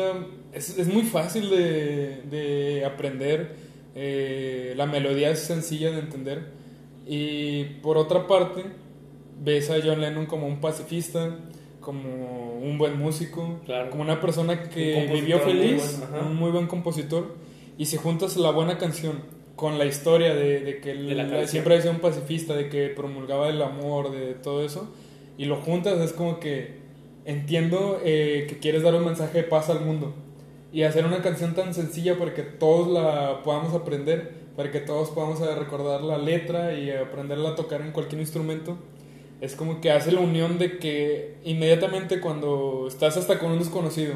[0.53, 6.51] es, es muy fácil de, de aprender eh, la melodía es sencilla de entender.
[7.05, 8.64] Y por otra parte,
[9.41, 11.38] ves a John Lennon como un pacifista,
[11.80, 13.59] como un buen músico,
[13.89, 17.36] como una persona que vivió feliz, un muy buen compositor.
[17.77, 19.21] Y si juntas la buena canción
[19.55, 23.61] con la historia de, que él, siempre ha sido un pacifista, de que promulgaba el
[23.61, 24.93] amor, de todo eso,
[25.38, 26.80] y lo juntas, es como que
[27.25, 30.13] entiendo eh, que quieres dar un mensaje de paz al mundo
[30.71, 35.09] y hacer una canción tan sencilla para que todos la podamos aprender, para que todos
[35.09, 38.77] podamos recordar la letra y aprenderla a tocar en cualquier instrumento.
[39.41, 44.15] Es como que hace la unión de que inmediatamente cuando estás hasta con un desconocido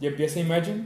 [0.00, 0.84] y empieza Imagine,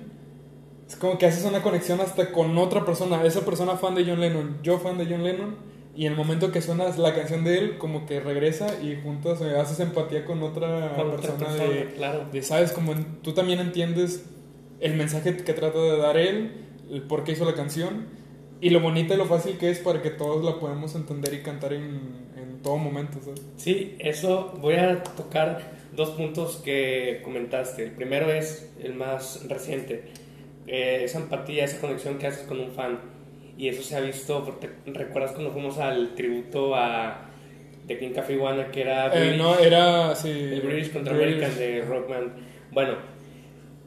[0.88, 4.20] es como que haces una conexión hasta con otra persona, esa persona fan de John
[4.20, 5.56] Lennon, yo fan de John Lennon,
[5.96, 9.40] y en el momento que suenas la canción de él, como que regresa y juntos
[9.40, 12.26] haces empatía con otra persona, de, claro.
[12.30, 14.26] de, sabes, como tú también entiendes
[14.80, 16.52] el mensaje que trata de dar él,
[16.90, 18.06] el por qué hizo la canción
[18.60, 21.42] y lo bonita y lo fácil que es para que todos la podamos entender y
[21.42, 23.18] cantar en, en todo momento.
[23.56, 27.84] Sí, eso voy a tocar dos puntos que comentaste.
[27.84, 30.04] El primero es el más reciente,
[30.66, 32.98] eh, esa empatía, esa conexión que haces con un fan.
[33.58, 37.30] Y eso se ha visto, porque recuerdas cuando fuimos al tributo a
[37.86, 39.10] The King Café Iguana, que era...
[39.14, 42.34] Eh, no, era, sí, el British contra American de Rockman.
[42.70, 42.96] Bueno,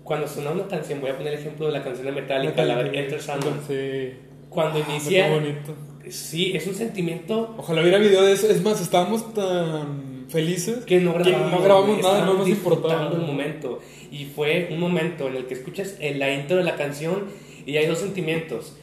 [0.04, 2.82] cuando sonaba una canción, voy a poner el ejemplo de la canción de Metallica, la
[2.82, 3.60] de Enter Sandman.
[3.68, 4.14] Sí.
[4.50, 5.30] Cuando ah, inicia.
[5.30, 5.76] bonito.
[6.10, 7.56] Sí, es un sentimiento.
[7.58, 8.50] Ojalá hubiera video de eso.
[8.50, 13.12] Es más, estábamos tan felices que no grabamos, no grabamos nada, no nos importaba.
[13.12, 13.80] el momento.
[14.12, 17.26] Y fue un momento en el que escuchas la intro de la canción
[17.66, 18.76] y hay dos sentimientos.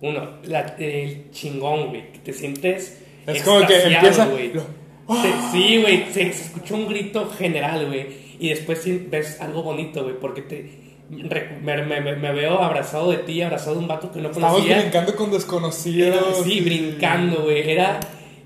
[0.00, 3.02] Uno, la, el chingón, güey, que te sientes.
[3.26, 4.28] Es como que empieza.
[5.52, 10.18] Sí, güey, se, se escuchó un grito general, güey y después ves algo bonito, güey,
[10.18, 10.68] porque te,
[11.12, 14.58] me, me, me, veo abrazado de ti, abrazado de un vato que no conocía.
[14.58, 16.42] Estábamos brincando con desconocidos.
[16.42, 17.70] sí, brincando, güey.
[17.70, 18.00] Era,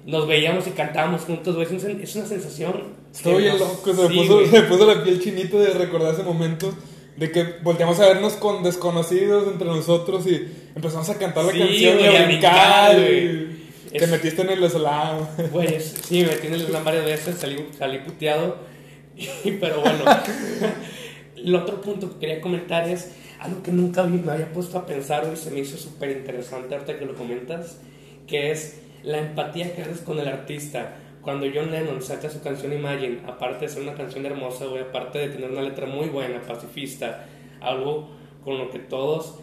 [0.04, 1.66] nos veíamos y cantábamos juntos, güey.
[2.02, 3.06] Es una sensación.
[3.14, 6.74] Estoy bien loco, se, me puso, se puso la piel chinita de recordar ese momento
[7.16, 12.00] de que volteamos a vernos con desconocidos entre nosotros y empezamos a cantar la canción
[12.00, 12.96] y a brincar.
[12.96, 15.26] Te metiste en el slam.
[15.52, 18.76] Güey, sí, me metí en el slam varias veces, salí, salí puteado
[19.60, 20.04] Pero bueno,
[21.36, 25.30] el otro punto que quería comentar es algo que nunca me había puesto a pensar
[25.32, 27.80] y se me hizo súper interesante ahorita que lo comentas,
[28.26, 32.72] que es la empatía que haces con el artista cuando John Lennon saca su canción
[32.72, 36.40] Imagine, aparte de ser una canción hermosa, güey, aparte de tener una letra muy buena,
[36.40, 37.26] pacifista,
[37.60, 38.08] algo
[38.44, 39.40] con lo que todos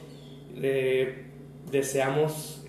[0.56, 1.26] eh,
[1.70, 2.66] deseamos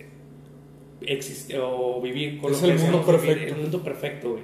[1.00, 3.54] existir o vivir, con Es lo que el mundo deseamos vivir, perfecto.
[3.54, 4.42] el mundo perfecto, güey.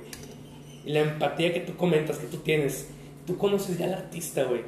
[0.85, 2.91] Y la empatía que tú comentas, que tú tienes,
[3.31, 4.62] tú conoces ya al artista, güey.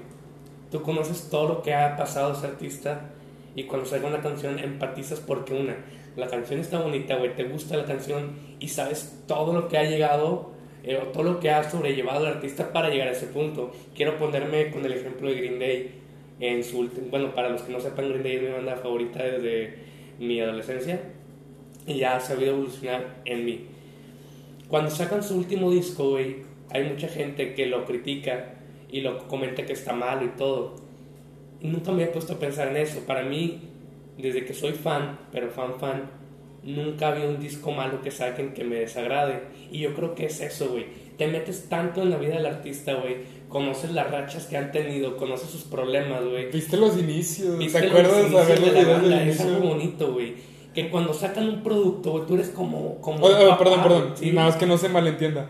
[0.70, 3.10] Tú conoces todo lo que ha pasado ese artista
[3.56, 5.76] y cuando salga una canción empatizas porque una,
[6.14, 9.82] la canción está bonita, güey, te gusta la canción y sabes todo lo que ha
[9.82, 10.52] llegado
[10.84, 13.72] eh, todo lo que ha sobrellevado el artista para llegar a ese punto.
[13.96, 15.90] Quiero ponerme con el ejemplo de Green Day
[16.38, 19.24] en su último, bueno, para los que no sepan, Green Day es mi banda favorita
[19.24, 19.74] desde
[20.20, 21.00] mi adolescencia
[21.84, 23.66] y ya ha sabido evolucionar en mí.
[24.68, 26.36] Cuando sacan su último disco, güey,
[26.70, 28.51] hay mucha gente que lo critica
[28.92, 30.76] y lo comenta que está malo y todo.
[31.60, 33.00] Y nunca me he puesto a pensar en eso.
[33.06, 33.62] Para mí,
[34.18, 36.10] desde que soy fan, pero fan fan,
[36.62, 39.40] nunca había un disco malo que saquen que me desagrade.
[39.70, 40.86] Y yo creo que es eso, güey.
[41.16, 43.16] Te metes tanto en la vida del artista, güey.
[43.48, 46.50] Conoces las rachas que han tenido, conoces sus problemas, güey.
[46.50, 47.56] ¿Viste los inicios?
[47.58, 50.34] Viste ¿Te los acuerdas de ver inicios los de la banda, Es algo bonito, güey.
[50.74, 53.00] Que cuando sacan un producto, güey, tú eres como...
[53.00, 54.12] como Oh, oh, perdón, perdón.
[54.16, 54.32] ¿sí?
[54.32, 55.48] Nada más que no se malentienda.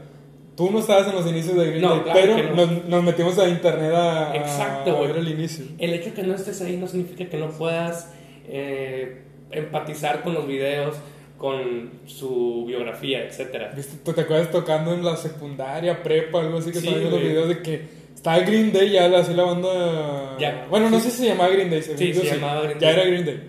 [0.57, 2.67] Tú no estabas en los inicios de Green No, Day, claro pero no.
[2.67, 5.65] nos, nos metimos a internet a, Exacto, ver el inicio.
[5.79, 8.13] El hecho de que no estés ahí no significa que no puedas
[8.47, 10.97] eh, empatizar con los videos,
[11.39, 13.73] con su biografía, etcétera.
[13.75, 13.97] ¿Viste?
[14.05, 17.27] ¿Tú te acuerdas tocando en la secundaria, prepa, algo así que Sí, estaban viendo los
[17.29, 17.83] videos de que
[18.15, 20.37] estaba Green Day ya, así la banda...
[20.39, 21.05] Ya, bueno, no sí.
[21.05, 23.01] sé si se llamaba Green Day, Sí, se llamaba Green ya Day.
[23.01, 23.41] era Green Day.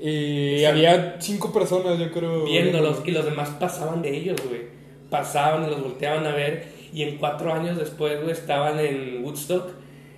[0.00, 2.44] Y había cinco personas, yo creo.
[2.44, 4.77] Viéndolos y los demás pasaban de ellos, güey.
[5.10, 9.70] Pasaban y los volteaban a ver y en cuatro años después, güey, estaban en Woodstock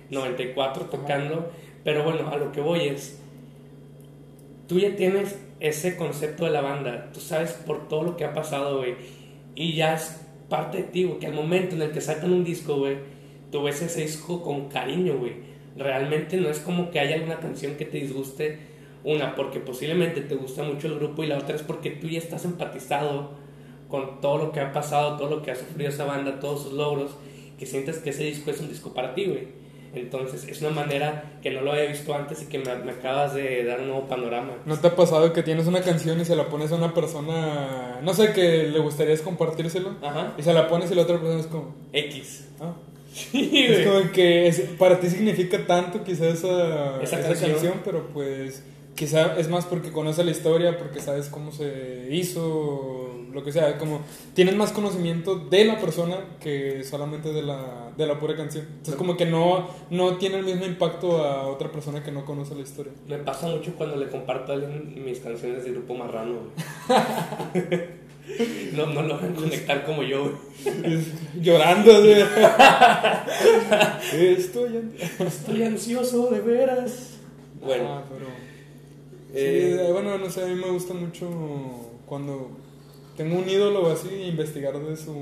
[0.09, 1.51] 94 tocando.
[1.83, 3.19] Pero bueno, a lo que voy es,
[4.67, 8.33] tú ya tienes ese concepto de la banda, tú sabes por todo lo que ha
[8.33, 8.95] pasado, güey,
[9.55, 12.77] y ya es parte de ti, que al momento en el que sacan un disco,
[12.77, 12.97] güey,
[13.51, 15.33] tú ves ese disco con cariño, güey.
[15.77, 18.59] Realmente no es como que haya alguna canción que te disguste,
[19.03, 22.19] una, porque posiblemente te gusta mucho el grupo, y la otra es porque tú ya
[22.19, 23.31] estás empatizado
[23.91, 26.73] con todo lo que ha pasado, todo lo que ha sufrido esa banda, todos sus
[26.73, 27.11] logros,
[27.59, 29.47] que sientes que ese disco es un disco para ti, güey.
[29.93, 33.33] Entonces es una manera que no lo había visto antes y que me, me acabas
[33.33, 34.53] de dar un nuevo panorama.
[34.65, 37.99] ¿No te ha pasado que tienes una canción y se la pones a una persona,
[38.01, 39.95] no sé, que le gustaría compartírselo?
[40.01, 40.33] Ajá.
[40.37, 42.47] Y se la pones y la otra persona es como, X.
[42.61, 42.73] ah.
[43.13, 43.99] Sí, Es güey.
[44.01, 47.51] como que es- para ti significa tanto quizás esa, Esa esa canción.
[47.51, 47.73] canción.
[47.83, 48.63] pero pues
[48.95, 53.77] quizá es más porque conoces la historia, porque sabes cómo se hizo, lo que sea,
[53.77, 54.01] como
[54.33, 58.65] tienes más conocimiento de la persona que solamente de la, de la pura canción.
[58.69, 62.55] Entonces como que no, no tiene el mismo impacto a otra persona que no conoce
[62.55, 62.91] la historia.
[63.07, 66.35] Me pasa mucho cuando le comparto a alguien mis canciones de grupo marrano,
[68.73, 70.31] no, no logran conectar como yo,
[71.39, 71.91] llorando.
[74.13, 77.17] Estoy Estoy ansioso, de veras.
[77.63, 78.25] Bueno, Ah, pero...
[79.33, 81.29] Eh, Sí, bueno, no sé, a mí me gusta mucho
[82.05, 82.49] cuando
[83.23, 85.15] tengo un ídolo así, investigar de su,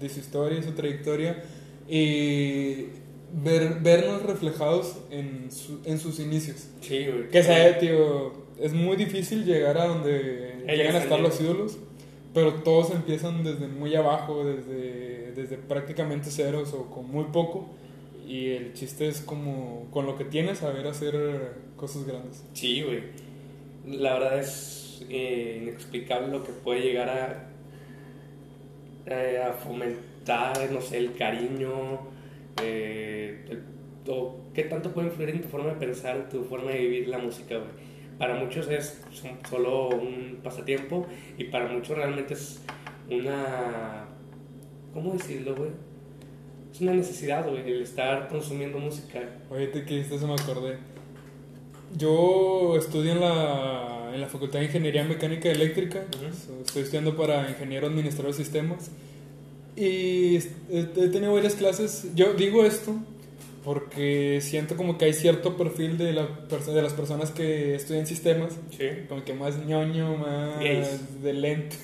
[0.00, 1.42] de su historia su trayectoria
[1.88, 2.86] y
[3.32, 6.68] ver, vernos reflejados en, su- en sus inicios.
[6.80, 7.28] sí, güey.
[7.28, 11.78] Que sea, tío, es muy difícil llegar a donde llegan a estar los ídolos,
[12.34, 17.68] pero todos empiezan desde muy abajo, desde, desde prácticamente ceros o con muy poco.
[18.26, 22.42] Y el chiste es como con lo que tienes saber hacer cosas grandes.
[22.52, 23.00] Sí, güey.
[23.86, 27.48] La verdad es eh, inexplicable lo que puede llegar a,
[29.06, 32.00] eh, a fomentar, no sé, el cariño,
[32.62, 33.62] eh,
[34.06, 37.08] o qué tanto puede influir en tu forma de pensar, en tu forma de vivir
[37.08, 37.60] la música.
[38.18, 39.00] Para muchos es
[39.48, 42.62] solo un pasatiempo y para muchos realmente es
[43.10, 44.06] una...
[44.92, 45.54] ¿Cómo decirlo?
[46.72, 49.20] Es una necesidad, el estar consumiendo música.
[49.50, 50.78] Ahorita que dijiste eso me acordé.
[51.96, 56.04] Yo estudio en la, en la Facultad de Ingeniería Mecánica y Eléctrica.
[56.16, 56.34] Ujú.
[56.34, 58.90] So- Estoy estudiando para ingeniero administrador de sistemas.
[59.76, 60.36] Y
[60.70, 60.82] he,
[61.12, 62.08] tenido varias clases.
[62.14, 62.96] Yo digo esto
[63.64, 68.54] porque siento como que hay cierto perfil de, la, de las personas que estudian sistemas.
[68.76, 68.86] Sí.
[69.08, 71.22] Como que más ñoño, más Gays.
[71.22, 71.76] de lente.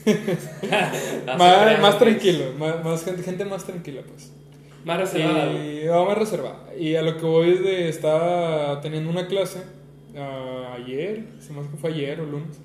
[0.72, 0.93] Ah,
[1.39, 4.33] más, más tranquilo, más, más gente, gente más tranquila, pues.
[4.85, 5.53] Más reservada.
[5.53, 6.57] Y vamos a reservar.
[6.79, 7.89] Y a lo que voy es de.
[7.89, 9.61] Estaba teniendo una clase
[10.17, 12.59] ah, ayer, se me hace que fue ayer o lunes.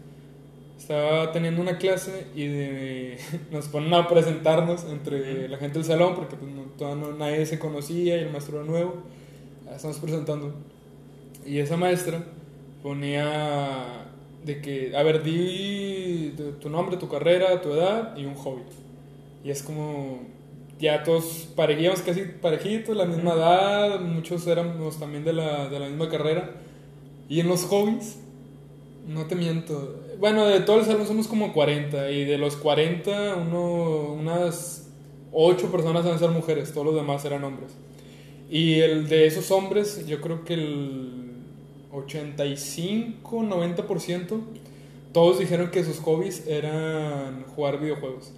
[0.78, 3.18] Estaba teniendo una clase y de-
[3.52, 7.45] nos ponen a presentarnos entre la gente del salón porque pues, no, todavía no- nadie
[7.45, 8.95] se conocía y el maestro era nuevo.
[9.70, 10.54] Ah, Estamos presentando.
[11.45, 12.24] Y esa maestra
[12.84, 14.06] ponía
[14.45, 18.62] de que, a ver, di tu, nombre, tu carrera, tu edad y un hobby.
[19.43, 20.20] Y es como,
[20.80, 25.88] ya todos parecíamos casi parejitos, la misma edad, muchos éramos también de la, de la
[25.88, 26.52] misma carrera.
[27.30, 28.17] Y en los hobbies,
[29.07, 33.36] no te miento, bueno, de todo el salón somos como 40 y de los 40,
[33.36, 34.88] uno, unas
[35.32, 37.71] 8 personas van a ser mujeres, todos los demás eran hombres.
[38.49, 41.30] Y el de esos hombres, yo creo que el
[41.91, 44.41] 85, 90%,
[45.13, 48.34] todos dijeron que sus hobbies eran jugar videojuegos.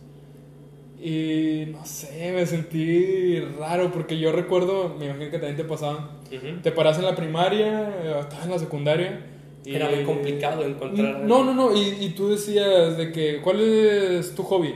[1.01, 6.20] Y no sé, me sentí raro porque yo recuerdo, me imagino que también te pasaba,
[6.61, 9.25] te paras en la primaria, estás en la secundaria.
[9.63, 11.19] Y Era muy complicado encontrar.
[11.19, 14.73] No, no, no, y, y, tú decías de que, ¿cuál es tu hobby?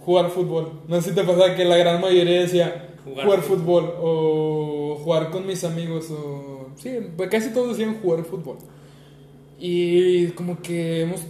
[0.00, 0.72] Jugar fútbol.
[0.88, 3.84] No sé si te pasaba que la gran mayoría decía jugar, fútbol.
[3.84, 6.68] fútbol o jugar con mis amigos o...
[6.76, 6.90] Sí,
[7.30, 8.56] casi todos decían jugar fútbol.
[9.58, 11.20] Y como que hemos,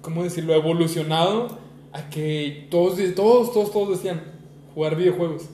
[0.00, 1.58] ¿cómo decirlo?, evolucionado
[1.92, 4.22] a que todos, todos, todos, todos decían
[4.74, 5.44] jugar videojuegos.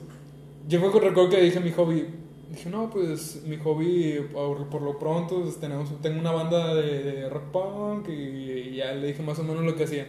[0.67, 2.05] Yo recuerdo que dije mi hobby,
[2.53, 7.43] dije, no, pues mi hobby por, lo pronto pues, tenemos, tengo una banda de, rock
[7.51, 10.07] punk y, ya le dije más o menos lo que hacía.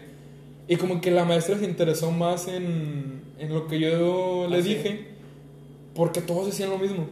[0.69, 4.63] Y como que la maestra se interesó más en, en lo que yo le ¿Ah,
[4.63, 5.09] dije,
[5.95, 7.07] porque todos decían lo mismo.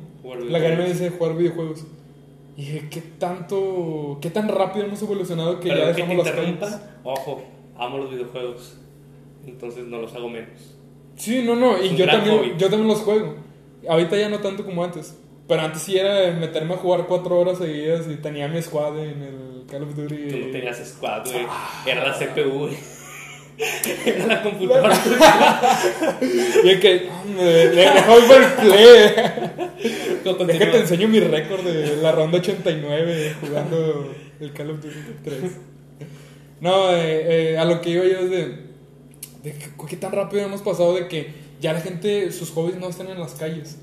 [0.48, 1.84] La gana dice jugar videojuegos.
[2.56, 7.42] Y dije, ¿qué tanto, qué tan rápido hemos evolucionado que ya dejamos las Ojo,
[7.76, 8.76] amo los videojuegos
[9.46, 10.76] entonces no los hago menos.
[11.16, 13.34] Sí, no, no, y yo también, yo también los juego.
[13.88, 15.18] Ahorita ya no tanto como antes.
[15.48, 19.22] Pero antes sí era meterme a jugar cuatro horas seguidas y tenía mi squad en
[19.22, 20.28] el Call of Duty.
[20.28, 21.46] Tú no tenías squad, güey.
[21.86, 22.76] Era la CPU, güey.
[24.06, 24.94] Era la computadora.
[26.64, 29.14] y es que, me dejó el play.
[30.46, 34.96] Deja que te enseño mi récord de la ronda 89 jugando el Call of Duty
[35.24, 35.42] 3.
[36.60, 38.72] No, eh, eh, a lo que iba yo es de
[39.42, 39.54] de
[39.88, 43.18] qué tan rápido hemos pasado de que ya la gente, sus hobbies no están en
[43.18, 43.78] las calles.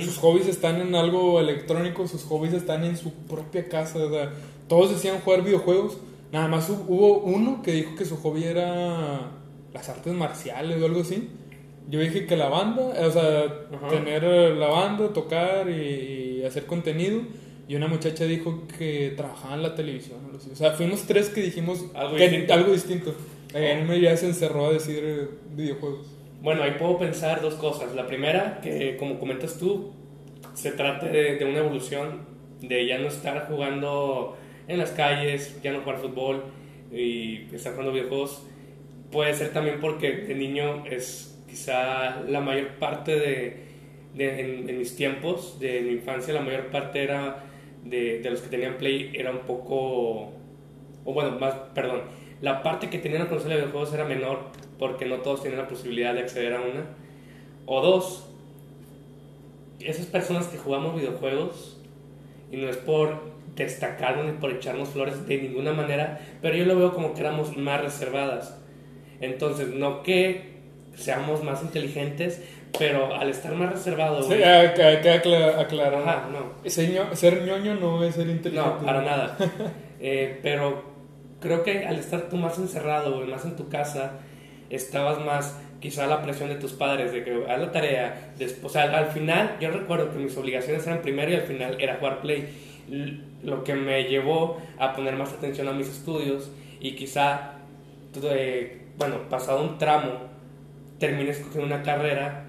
[0.00, 3.98] Sus hobbies están en algo electrónico, sus hobbies están en su propia casa.
[3.98, 4.30] O sea,
[4.68, 5.96] todos decían jugar videojuegos.
[6.30, 9.30] Nada más hubo uno que dijo que su hobby era
[9.72, 11.28] las artes marciales o algo así.
[11.88, 17.22] Yo dije que la banda, o sea, tener la banda, tocar y, hacer contenido.
[17.68, 20.18] Y una muchacha dijo que trabajaba en la televisión.
[20.34, 22.52] O sea, fuimos tres que dijimos algo, distinto.
[22.52, 23.14] algo distinto.
[23.54, 26.06] Eh, ya se encerró a decir eh, videojuegos.
[26.42, 27.94] Bueno, ahí puedo pensar dos cosas.
[27.94, 29.92] La primera, que como comentas tú,
[30.54, 32.26] se trata de, una evolución,
[32.60, 34.36] de ya no estar jugando
[34.66, 36.42] en las calles, ya no jugar fútbol
[36.90, 38.44] y estar jugando videojuegos.
[39.12, 43.62] Puede ser también porque de niño es quizá la mayor parte de,
[44.14, 47.44] de en, mis tiempos, de mi infancia, la mayor parte era
[47.84, 50.32] de, de los que tenían Play era un poco,
[51.04, 52.02] o bueno, más, perdón,
[52.40, 54.50] la parte que tenía la consola de videojuegos era menor
[54.82, 56.86] porque no todos tienen la posibilidad de acceder a una.
[57.66, 58.26] O dos,
[59.78, 61.78] esas personas que jugamos videojuegos,
[62.50, 66.76] y no es por destacarnos ni por echarnos flores de ninguna manera, pero yo lo
[66.76, 68.60] veo como que éramos más reservadas.
[69.20, 70.56] Entonces, no que
[70.96, 72.42] seamos más inteligentes,
[72.76, 74.26] pero al estar más reservados...
[74.26, 76.28] Sí, aclarar.
[76.28, 76.68] no.
[77.14, 78.80] Ser, ñoño no es ser inteligente.
[78.80, 79.36] No, para nada.
[80.00, 80.82] eh, pero
[81.38, 84.18] creo que al estar tú más encerrado, más en tu casa,
[84.72, 88.32] estabas más quizá la presión de tus padres de que haz la tarea.
[88.38, 91.76] Después, o sea, al final, yo recuerdo que mis obligaciones eran primero y al final
[91.80, 92.48] era jugar play.
[93.42, 96.50] Lo que me llevó a poner más atención a mis estudios
[96.80, 97.54] y quizá,
[98.96, 100.12] bueno, pasado un tramo,
[100.98, 102.44] termines cogiendo una carrera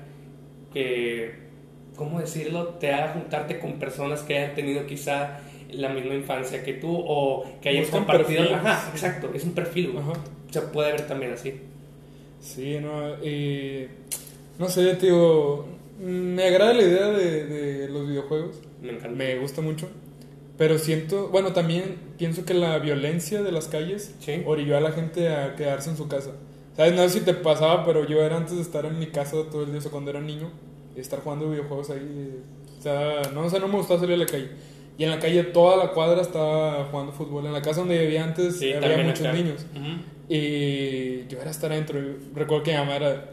[0.73, 1.33] que,
[1.95, 5.39] ¿cómo decirlo?, te haga juntarte con personas que hayan tenido quizá
[5.71, 8.43] la misma infancia que tú o que hayas compartido.
[8.53, 9.95] Ajá, exacto, es un perfil.
[10.51, 11.61] Se puede ver también así.
[12.43, 13.15] Sí, no,
[14.59, 15.65] no sé, tío,
[15.99, 18.57] me agrada la idea de, los videojuegos.
[18.81, 19.09] Me encanta.
[19.09, 19.87] Me gusta mucho.
[20.57, 24.13] Pero siento, bueno, también pienso que la violencia de las calles
[24.45, 26.31] orilló a la gente a quedarse en su casa.
[26.75, 26.93] ¿Sabes?
[26.93, 29.63] No sé si te pasaba, pero yo era antes de estar en mi casa todo
[29.63, 30.51] el día, cuando era niño,
[30.97, 32.43] estar jugando videojuegos ahí.
[32.77, 34.49] O sea, no, o sea, no me gustaba salir a la calle.
[34.97, 37.45] Y en la calle toda la cuadra estaba jugando fútbol.
[37.45, 39.65] En la casa donde vivía antes había muchos niños.
[40.29, 41.99] Y yo era estar adentro.
[42.33, 43.29] recuerdo que mi mamá era,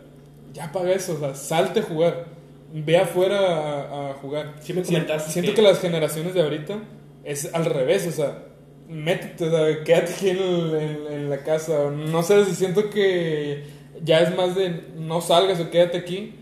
[0.52, 2.26] ya apaga eso, o sea, salte a jugar.
[2.72, 4.54] Ve afuera a, jugar.
[4.60, 5.62] siento que...
[5.62, 6.78] las generaciones de ahorita
[7.24, 8.44] es al revés, o sea,
[8.88, 11.90] métete, o quédate aquí en, en, la casa.
[11.90, 13.64] No sé, siento que
[14.04, 16.34] ya es más de no salgas o quédate aquí.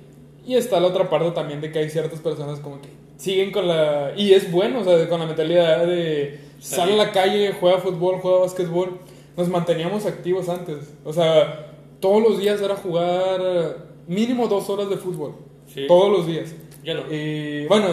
[0.47, 2.89] Y está la otra parte también de que hay ciertas personas como que
[3.19, 4.13] siguen con la...
[4.17, 8.21] Y es bueno, o sea, con la mentalidad de sale a la calle, juega fútbol,
[8.21, 8.99] juega básquetbol.
[9.39, 10.93] Nos manteníamos activos antes.
[11.05, 11.71] O sea,
[12.01, 13.73] todos los días era jugar eh,
[14.09, 15.33] mínimo dos horas de fútbol.
[15.73, 15.87] Sí.
[15.87, 16.53] Todos los días.
[16.83, 17.03] Yo no.
[17.13, 17.87] Y bueno,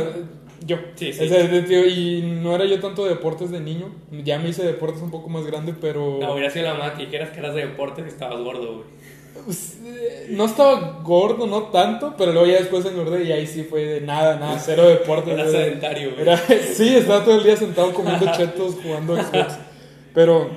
[0.65, 0.77] yo.
[0.95, 1.23] Sí, sí.
[1.23, 3.89] O sea, de- tío, y no era yo tanto de deportes de niño.
[4.23, 6.17] Ya me hice deportes un poco más grande, pero.
[6.19, 9.05] No, hubiera sido la mamá que que eras de deportes y estabas gordo, güey.
[9.45, 13.63] Pues, eh, no estaba gordo, no tanto, pero luego ya después engordé y ahí sí
[13.63, 15.31] fue de nada, nada, cero deporte.
[15.33, 16.21] Era sedentario, güey.
[16.23, 16.37] Era-
[16.73, 19.59] sí, estaba todo el día sentado comiendo chetos, jugando Xbox.
[20.15, 20.49] Pero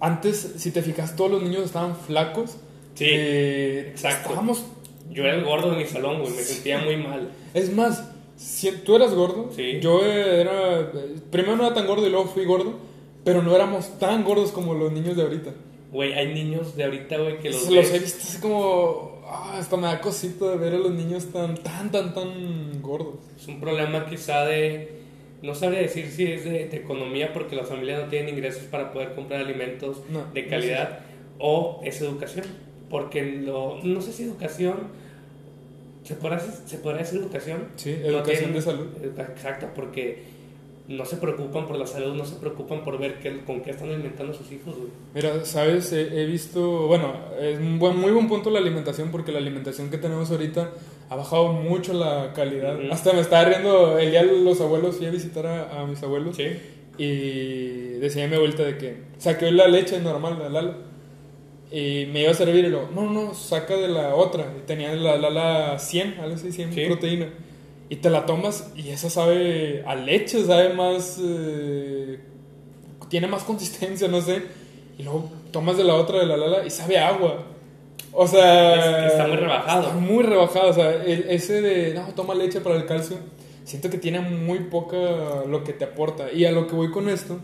[0.00, 2.52] antes, si te fijas, todos los niños estaban flacos.
[2.94, 4.28] Sí, Eh, exacto.
[4.30, 4.64] Estábamos.
[5.10, 6.32] Yo era el gordo de mi salón, güey.
[6.34, 7.30] Me sentía muy mal.
[7.54, 8.04] Es más,
[8.36, 9.78] si tú eras gordo, Sí.
[9.80, 10.90] yo era.
[11.30, 12.74] Primero no era tan gordo y luego fui gordo,
[13.24, 15.50] pero no éramos tan gordos como los niños de ahorita.
[15.92, 19.22] Güey, hay niños de ahorita, güey, que los, los, ves- he visto así como.
[19.28, 23.14] ah, hasta me da cosita de ver a los niños tan, tan, tan, tan gordos.
[23.40, 25.05] Es un problema quizá de...
[25.42, 28.92] No sabría decir si es de, de economía porque las familias no tienen ingresos para
[28.92, 31.00] poder comprar alimentos No, de no calidad
[31.38, 32.46] o es educación.
[32.90, 34.74] Porque lo, no sé si educación...
[36.04, 37.64] ¿Se podrá, ¿Se podrá decir educación?
[37.76, 38.86] Sí, No educación tienen- de salud.
[39.34, 40.22] Exacto, porque
[40.88, 43.88] no se preocupan por la salud, no se preocupan por ver qué, con qué están
[43.90, 44.88] alimentando a sus hijos, güey.
[45.16, 49.32] Mira, sabes, he, he visto, bueno, es un buen, muy buen punto la alimentación porque
[49.32, 50.70] la alimentación que tenemos ahorita
[51.08, 52.78] ha bajado mucho la calidad.
[52.90, 56.02] Hasta me estaba riendo el día de los abuelos, fui a visitar a, a mis
[56.02, 56.44] abuelos Sí.
[56.98, 60.76] y decía mi abuelita de que saqué la leche normal, la Lala,
[61.70, 64.52] y me iba a servir y lo, no, no, saca de la otra.
[64.58, 66.84] Y tenía la Lala 100, algo así, 100 Sí.
[66.86, 67.28] proteína.
[67.88, 72.18] Y te la tomas y esa sabe a leche, sabe más, eh,
[73.08, 74.42] tiene más consistencia, no sé.
[74.98, 77.44] Y luego tomas de la otra, de la Lala, y sabe a agua.
[78.18, 79.06] O sea...
[79.06, 79.82] Es- está muy rebajado.
[79.88, 83.18] Está muy rebajado, o sea, el- ese de, no, toma leche para el calcio,
[83.64, 84.96] siento que tiene muy poca
[85.46, 86.32] lo que te aporta.
[86.32, 87.40] Y a lo que voy con esto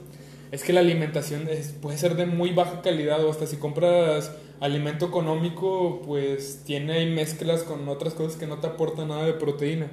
[0.51, 4.33] es que la alimentación es- puede ser de muy baja calidad o hasta si compras
[4.61, 9.33] alimento económico, pues tiene ahí mezclas con otras cosas que no te aportan nada de
[9.35, 9.89] proteína.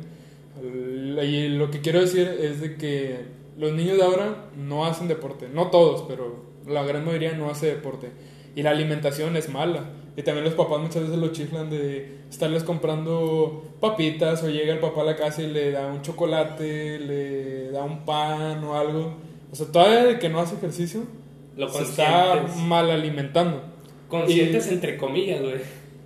[0.62, 3.18] Y lo que quiero decir es de que
[3.58, 7.68] los niños de ahora no hacen deporte, no todos, pero la gran mayoría no hace
[7.68, 8.10] deporte.
[8.56, 9.86] Y la alimentación es mala.
[10.16, 14.80] Y también los papás muchas veces lo chiflan de estarles comprando papitas o llega el
[14.80, 19.16] papá a la casa y le da un chocolate, le da un pan o algo.
[19.52, 21.04] O sea, todavía de que no hace ejercicio,
[21.56, 23.64] Lo se está mal alimentando.
[24.10, 25.60] Conscientes entre comillas, güey.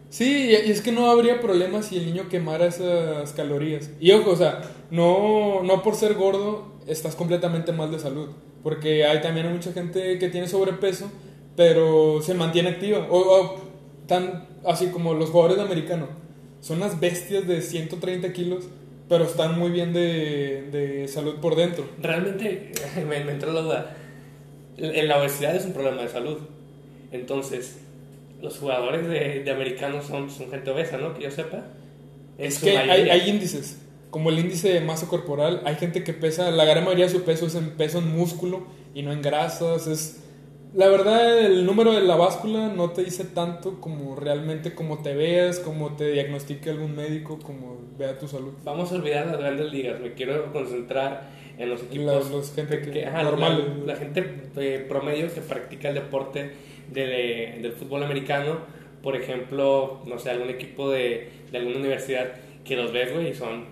[0.09, 3.89] Sí, y y es que no habría problema si el niño quemara esas calorías.
[3.99, 8.29] Y ojo, o sea, no, no por ser gordo estás completamente mal de salud.
[8.61, 11.09] Porque hay también mucha gente que tiene sobrepeso,
[11.56, 13.08] pero se mantiene activa.
[13.10, 13.56] O, o
[14.08, 16.08] tan así como los jugadores de americano.
[16.62, 18.66] Son unas bestias de 130 kilos,
[19.10, 21.86] pero están muy bien de, de salud por dentro.
[22.01, 22.72] Realmente
[23.08, 23.97] me, me entró la duda.
[24.78, 26.38] En la obesidad es un problema de salud.
[27.12, 27.78] Entonces,
[28.41, 31.14] los jugadores de, de americanos son, son gente obesa, ¿no?
[31.14, 31.66] Que yo sepa.
[32.38, 33.78] Es su que hay, hay índices,
[34.10, 37.24] como el índice de masa corporal, hay gente que pesa, la gran mayoría de su
[37.24, 40.22] peso es en peso en músculo y no en grasas, es...
[40.74, 45.13] La verdad, el número de la báscula no te dice tanto como realmente como te
[45.13, 48.53] veas, como te diagnostique algún médico, como vea tu salud.
[48.63, 49.99] Vamos a olvidar las grandes ligas.
[49.99, 52.05] Me quiero concentrar en los equipos.
[52.07, 53.65] La- los gente que- que- ajá, normales.
[53.86, 54.26] La, la gente
[54.57, 56.53] eh, promedio que practica el deporte
[56.91, 58.57] de- del fútbol americano.
[59.03, 62.32] Por ejemplo, no sé, algún equipo de, de alguna universidad
[62.65, 63.65] que los ves, güey, y son,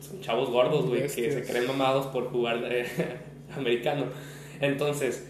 [0.00, 2.86] son chavos gordos, güey, que se creen mamados por jugar eh,
[3.56, 4.04] americano.
[4.62, 5.26] Entonces,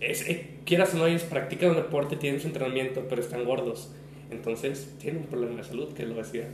[0.00, 0.26] es,
[0.66, 3.88] quieras o no, ellos practican un deporte, tienen su entrenamiento, pero están gordos.
[4.30, 6.48] Entonces, tienen un problema de salud, que la obesidad.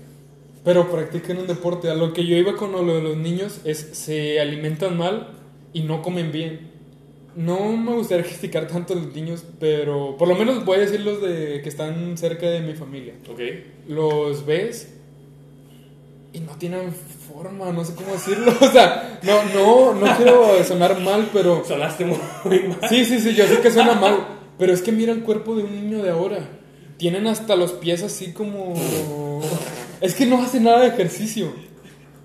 [0.65, 1.91] Pero practican un deporte.
[1.91, 5.29] A lo que yo iba con lo de los niños es se alimentan mal
[5.73, 6.71] y no comen bien.
[7.35, 11.01] No me gustaría criticar tanto a los niños, pero por lo menos voy a decir
[11.01, 13.15] los de que están cerca de mi familia.
[13.29, 13.41] ¿Ok?
[13.89, 14.95] Los ves
[16.33, 16.93] y no tienen
[17.33, 18.53] forma, no sé cómo decirlo.
[18.61, 22.19] O sea, no, no, no quiero sonar mal, pero Sonaste muy,
[22.69, 22.89] mal.
[22.89, 24.27] Sí, sí, sí, yo sé que suena mal,
[24.59, 26.49] pero es que mira el cuerpo de un niño de ahora.
[26.97, 28.75] Tienen hasta los pies así como...
[30.01, 31.53] Es que no hacen nada de ejercicio.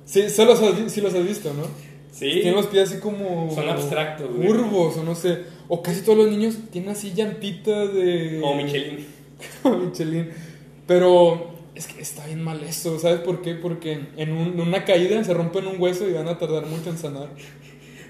[0.05, 1.63] Sí, solo has, sí los has visto, ¿no?
[2.11, 2.29] Sí.
[2.31, 3.51] Tienen los pies así como...
[3.53, 4.47] Son abstractos, güey.
[4.47, 5.39] Curvos, o no sé.
[5.67, 8.39] O casi todos los niños tienen así llantitas de...
[8.41, 9.05] Como Michelin.
[9.63, 10.29] Como Michelin.
[10.85, 13.53] Pero es que está bien mal eso, ¿sabes por qué?
[13.55, 16.97] Porque en un- una caída se rompen un hueso y van a tardar mucho en
[16.97, 17.29] sanar.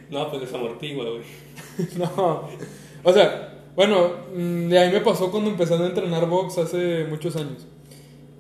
[0.09, 1.24] No, pues desamortigua, güey.
[1.97, 2.47] No.
[3.03, 7.36] O sea, bueno, mm, de ahí me pasó cuando empecé a entrenar box hace muchos
[7.36, 7.68] años.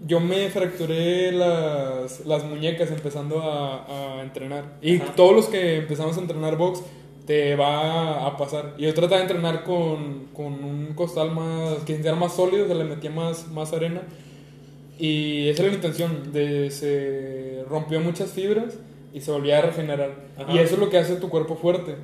[0.05, 4.77] Yo me fracturé las, las muñecas empezando a, a entrenar.
[4.81, 5.13] Y Ajá.
[5.15, 6.81] todos los que empezamos a entrenar box,
[7.25, 8.75] te va a pasar.
[8.77, 12.75] Y yo trataba de entrenar con, con un costal más, que era más sólido, se
[12.75, 14.01] le metía más, más arena.
[14.97, 18.77] Y esa era la intención, de, se rompió muchas fibras
[19.13, 20.15] y se volvía a regenerar.
[20.37, 20.51] Ajá.
[20.51, 21.95] Y eso es lo que hace tu cuerpo fuerte.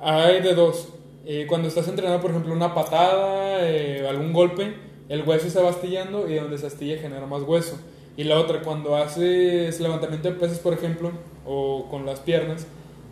[0.00, 0.88] Hay de dos.
[1.26, 4.74] Eh, cuando estás entrenando, por ejemplo, una patada, eh, algún golpe,
[5.08, 7.78] el hueso se va astillando y donde se astilla genera más hueso.
[8.16, 11.12] Y la otra, cuando haces levantamiento de pesas, por ejemplo,
[11.46, 12.66] o con las piernas,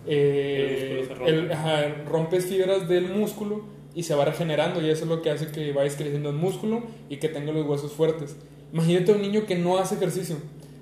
[0.06, 3.62] eh, El ajá, rompes fibras del músculo
[3.94, 6.82] y se va regenerando y eso es lo que hace que vayas creciendo el músculo
[7.08, 8.36] y que tenga los huesos fuertes.
[8.72, 10.36] Imagínate un niño que no hace ejercicio,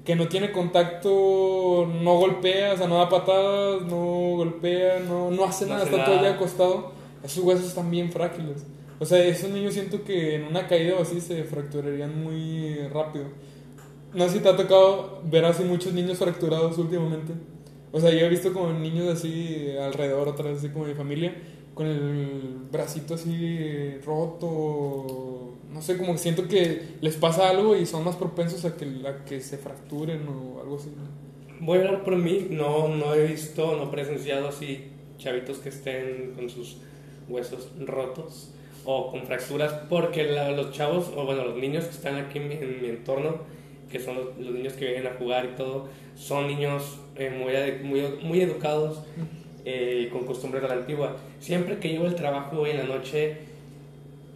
[0.05, 5.45] que no tiene contacto, no golpea, o sea, no da patadas, no golpea, no, no
[5.45, 6.93] hace No nada, está todo el día acostado.
[7.25, 8.65] Esos huesos están bien frágiles.
[8.99, 13.27] O sea, esos niños siento que en una caída o así se fracturarían muy rápido.
[14.15, 17.33] No sé si te ha tocado ver así muchos niños fracturados últimamente.
[17.93, 21.35] O sea, yo he visto como niños así alrededor, otra vez así como mi familia,
[21.81, 25.55] con el bracito así roto.
[25.73, 28.85] No sé, como que siento que les pasa algo y son más propensos a que,
[29.09, 30.91] a que se fracturen o algo así.
[31.59, 35.71] Voy a hablar por mí, no, no he visto, no he presenciado así chavitos que
[35.71, 36.77] estén con sus
[37.31, 38.51] huesos rotos
[38.85, 42.49] o con fracturas, porque la- los chavos, o bueno, los niños que están aquí en
[42.49, 43.37] mi, en mi entorno,
[43.91, 48.03] que son los, niños que vienen a jugar y todo, son niños eh, muy, muy,
[48.23, 49.03] muy educados
[49.65, 51.17] eh, con costumbres de la antigua.
[51.39, 53.39] Siempre que llevo el trabajo hoy en la noche,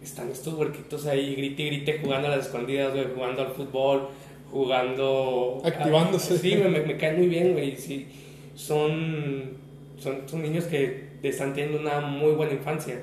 [0.01, 4.09] están estos huerquitos ahí, grite y grite, jugando a las escondidas, güey, jugando al fútbol,
[4.51, 5.61] jugando...
[5.63, 6.37] Activándose.
[6.37, 7.75] Sí, güey, me, me caen muy bien, güey.
[7.75, 8.07] Sí,
[8.55, 9.53] son,
[9.97, 13.01] son, son niños que están teniendo una muy buena infancia.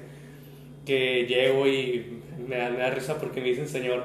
[0.87, 4.05] Que llego y me me da risa porque me dicen, señor,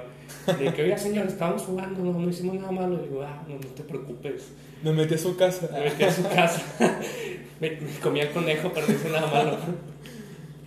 [0.53, 2.95] de que, oiga, señor, estábamos jugando, no, no hicimos nada malo.
[3.03, 4.49] Y digo, ah, no, no te preocupes.
[4.83, 5.69] Me metí a su casa.
[5.73, 6.61] Me metí a su casa.
[7.59, 9.57] me, me comí el conejo, pero no hice nada malo.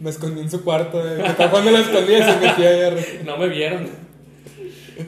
[0.01, 0.99] Me escondí en su cuarto.
[1.07, 1.37] eh, a
[1.71, 2.81] la escondida y se metía ahí
[3.21, 3.87] a- No me vieron.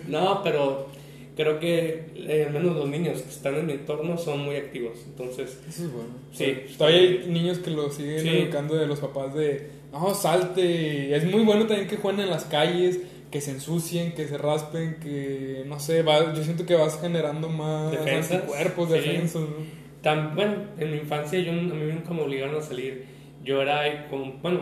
[0.08, 0.88] No, pero
[1.36, 4.98] creo que eh, al menos los niños que están en mi entorno son muy activos.
[5.06, 6.10] Entonces, Eso es bueno.
[6.32, 6.74] Sí.
[6.76, 8.28] Todavía hay niños que lo siguen Sí.
[8.28, 11.14] educando de los papás de, no, salte.
[11.16, 13.00] Es muy bueno también que jueguen en las calles,
[13.32, 17.48] que se ensucien, que se raspen, que, no sé, va, yo siento que vas generando
[17.48, 18.32] más Defensas.
[18.42, 18.94] anticuerpos, Sí.
[18.94, 19.42] defensas.
[19.42, 19.82] ¿no?
[20.02, 23.06] Tan, bueno, en mi infancia yo, a mí nunca me obligaron a salir.
[23.42, 24.60] Yo era como, bueno,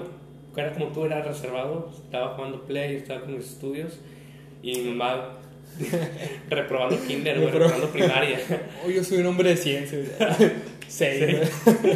[0.57, 1.91] era como tú, era reservado.
[2.05, 3.99] Estaba jugando play, estaba con mis estudios.
[4.63, 5.37] Y mi mamá
[6.49, 8.39] reprobando kinder, güey, reprobando primaria.
[8.87, 9.99] Oh, yo soy un hombre de ciencia.
[10.89, 11.25] Seis,
[11.67, 11.89] Sí.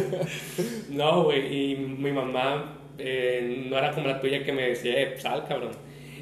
[0.89, 1.11] ¿no?
[1.11, 5.15] No, güey, y mi mamá eh, no era como la tuya que me decía, eh,
[5.19, 5.71] sal, cabrón.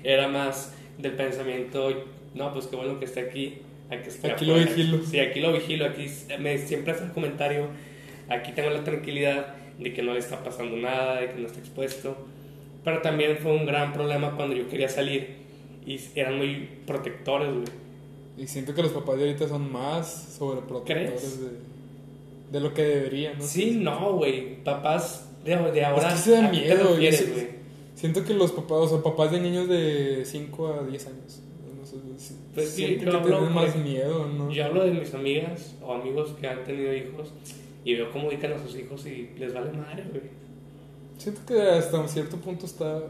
[0.04, 3.60] Era más del pensamiento, no, pues qué bueno que esté aquí.
[3.90, 4.72] Aquí, Aquí lo afuera".
[4.76, 5.00] vigilo.
[5.06, 6.06] Sí, aquí lo vigilo, aquí
[6.40, 7.68] me siempre hace el comentario,
[8.30, 11.60] aquí tengo la tranquilidad de que no le está pasando nada, de que no está
[11.60, 12.16] expuesto.
[12.84, 15.36] Pero también fue un gran problema cuando yo quería salir
[15.86, 17.66] y eran muy protectores, güey.
[18.38, 21.50] Y siento que los papás de ahorita son más sobreprotectores de,
[22.52, 23.44] de lo que deberían, ¿no?
[23.44, 26.08] Sí, no, güey, papás de, de ahora...
[26.10, 27.63] Es que se da ¿a qué te miedo, refieres, y ese- güey?
[28.04, 31.40] Siento que los papás, o sea, papás de niños de 5 a 10 años.
[31.80, 34.52] No sé, si- Pues sí, que hablo tienen más miedo, ¿no?
[34.52, 37.30] Yo hablo de mis amigas o amigos que han tenido hijos
[37.86, 40.24] y veo cómo dedican a sus hijos y les vale madre, güey.
[41.18, 43.04] Siento que hasta un cierto punto está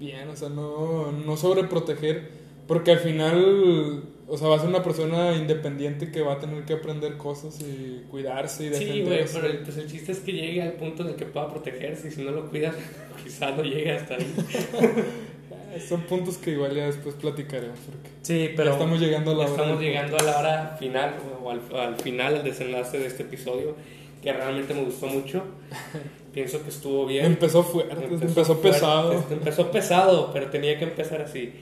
[0.00, 2.30] bien, o sea, no, no sobreproteger,
[2.66, 4.02] porque al final,
[4.32, 7.60] o sea, va a ser una persona independiente que va a tener que aprender cosas
[7.60, 9.34] y cuidarse y Sí, güey, defenderse.
[9.38, 12.08] pero el, pues el chiste es que llegue al punto en el que pueda protegerse
[12.08, 12.74] y si no lo cuidas,
[13.22, 14.34] quizá no llegue hasta ahí.
[15.86, 19.50] Son puntos que igual ya después platicaremos, porque Sí, ya estamos llegando a la hora.
[19.50, 23.76] estamos llegando a la hora final o al, al final, al desenlace de este episodio
[24.22, 25.42] que realmente me gustó mucho.
[26.32, 27.26] Pienso que estuvo bien.
[27.26, 29.24] Empezó fuerte, empezó, fuerte, pesado.
[29.30, 31.52] empezó pesado, pero tenía que empezar así.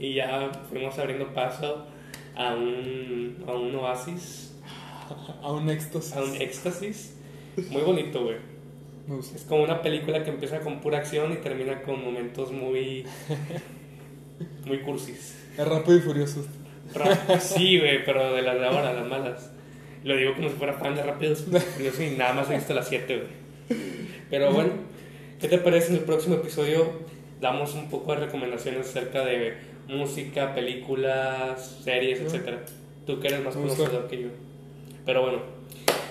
[0.00, 1.86] Y ya fuimos abriendo paso
[2.36, 4.54] a un, a un oasis,
[5.42, 6.12] A un éxtasis.
[6.14, 7.14] a un éxtasis.
[7.70, 8.36] Muy bonito, güey.
[9.06, 9.36] Me gusta.
[9.36, 13.04] Es como una película que empieza con pura acción y termina con momentos muy.
[14.66, 15.36] muy cursis.
[15.56, 16.44] Es rápido y furioso.
[17.40, 19.50] Sí, güey, pero de las de ahora, las malas.
[20.04, 22.88] Lo digo como si fuera fan de Rápidos Furiosos y nada más he visto las
[22.88, 23.80] 7, güey.
[24.30, 24.70] Pero bueno,
[25.40, 26.92] ¿qué te parece en el próximo episodio?
[27.40, 29.54] Damos un poco de recomendaciones acerca de
[29.88, 32.64] música, películas, series, etcétera.
[33.06, 34.28] Tú que eres más conocedor que yo.
[35.04, 35.38] Pero bueno,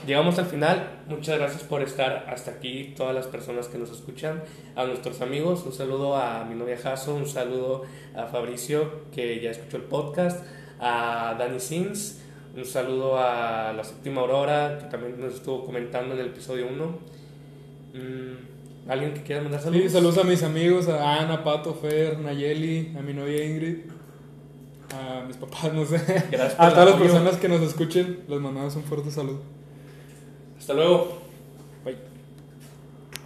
[0.07, 1.01] llegamos al final.
[1.07, 4.43] Muchas gracias por estar hasta aquí, todas las personas que nos escuchan.
[4.75, 7.83] A nuestros amigos, un saludo a mi novia Jaso, un saludo
[8.15, 10.45] a Fabricio, que ya escuchó el podcast,
[10.79, 12.21] a Dani Sims,
[12.55, 16.99] un saludo a la séptima Aurora, que también nos estuvo comentando en el episodio 1.
[18.87, 19.83] ¿Alguien que quiera mandar saludos?
[19.83, 23.77] Sí, saludos a mis amigos, a Ana, Pato, Fer, Nayeli, a mi novia Ingrid,
[24.93, 25.97] a mis papás, no sé.
[26.31, 29.41] Gracias por A todas las personas que nos escuchen, les mandamos un fuerte saludo.
[30.59, 31.24] Hasta luego.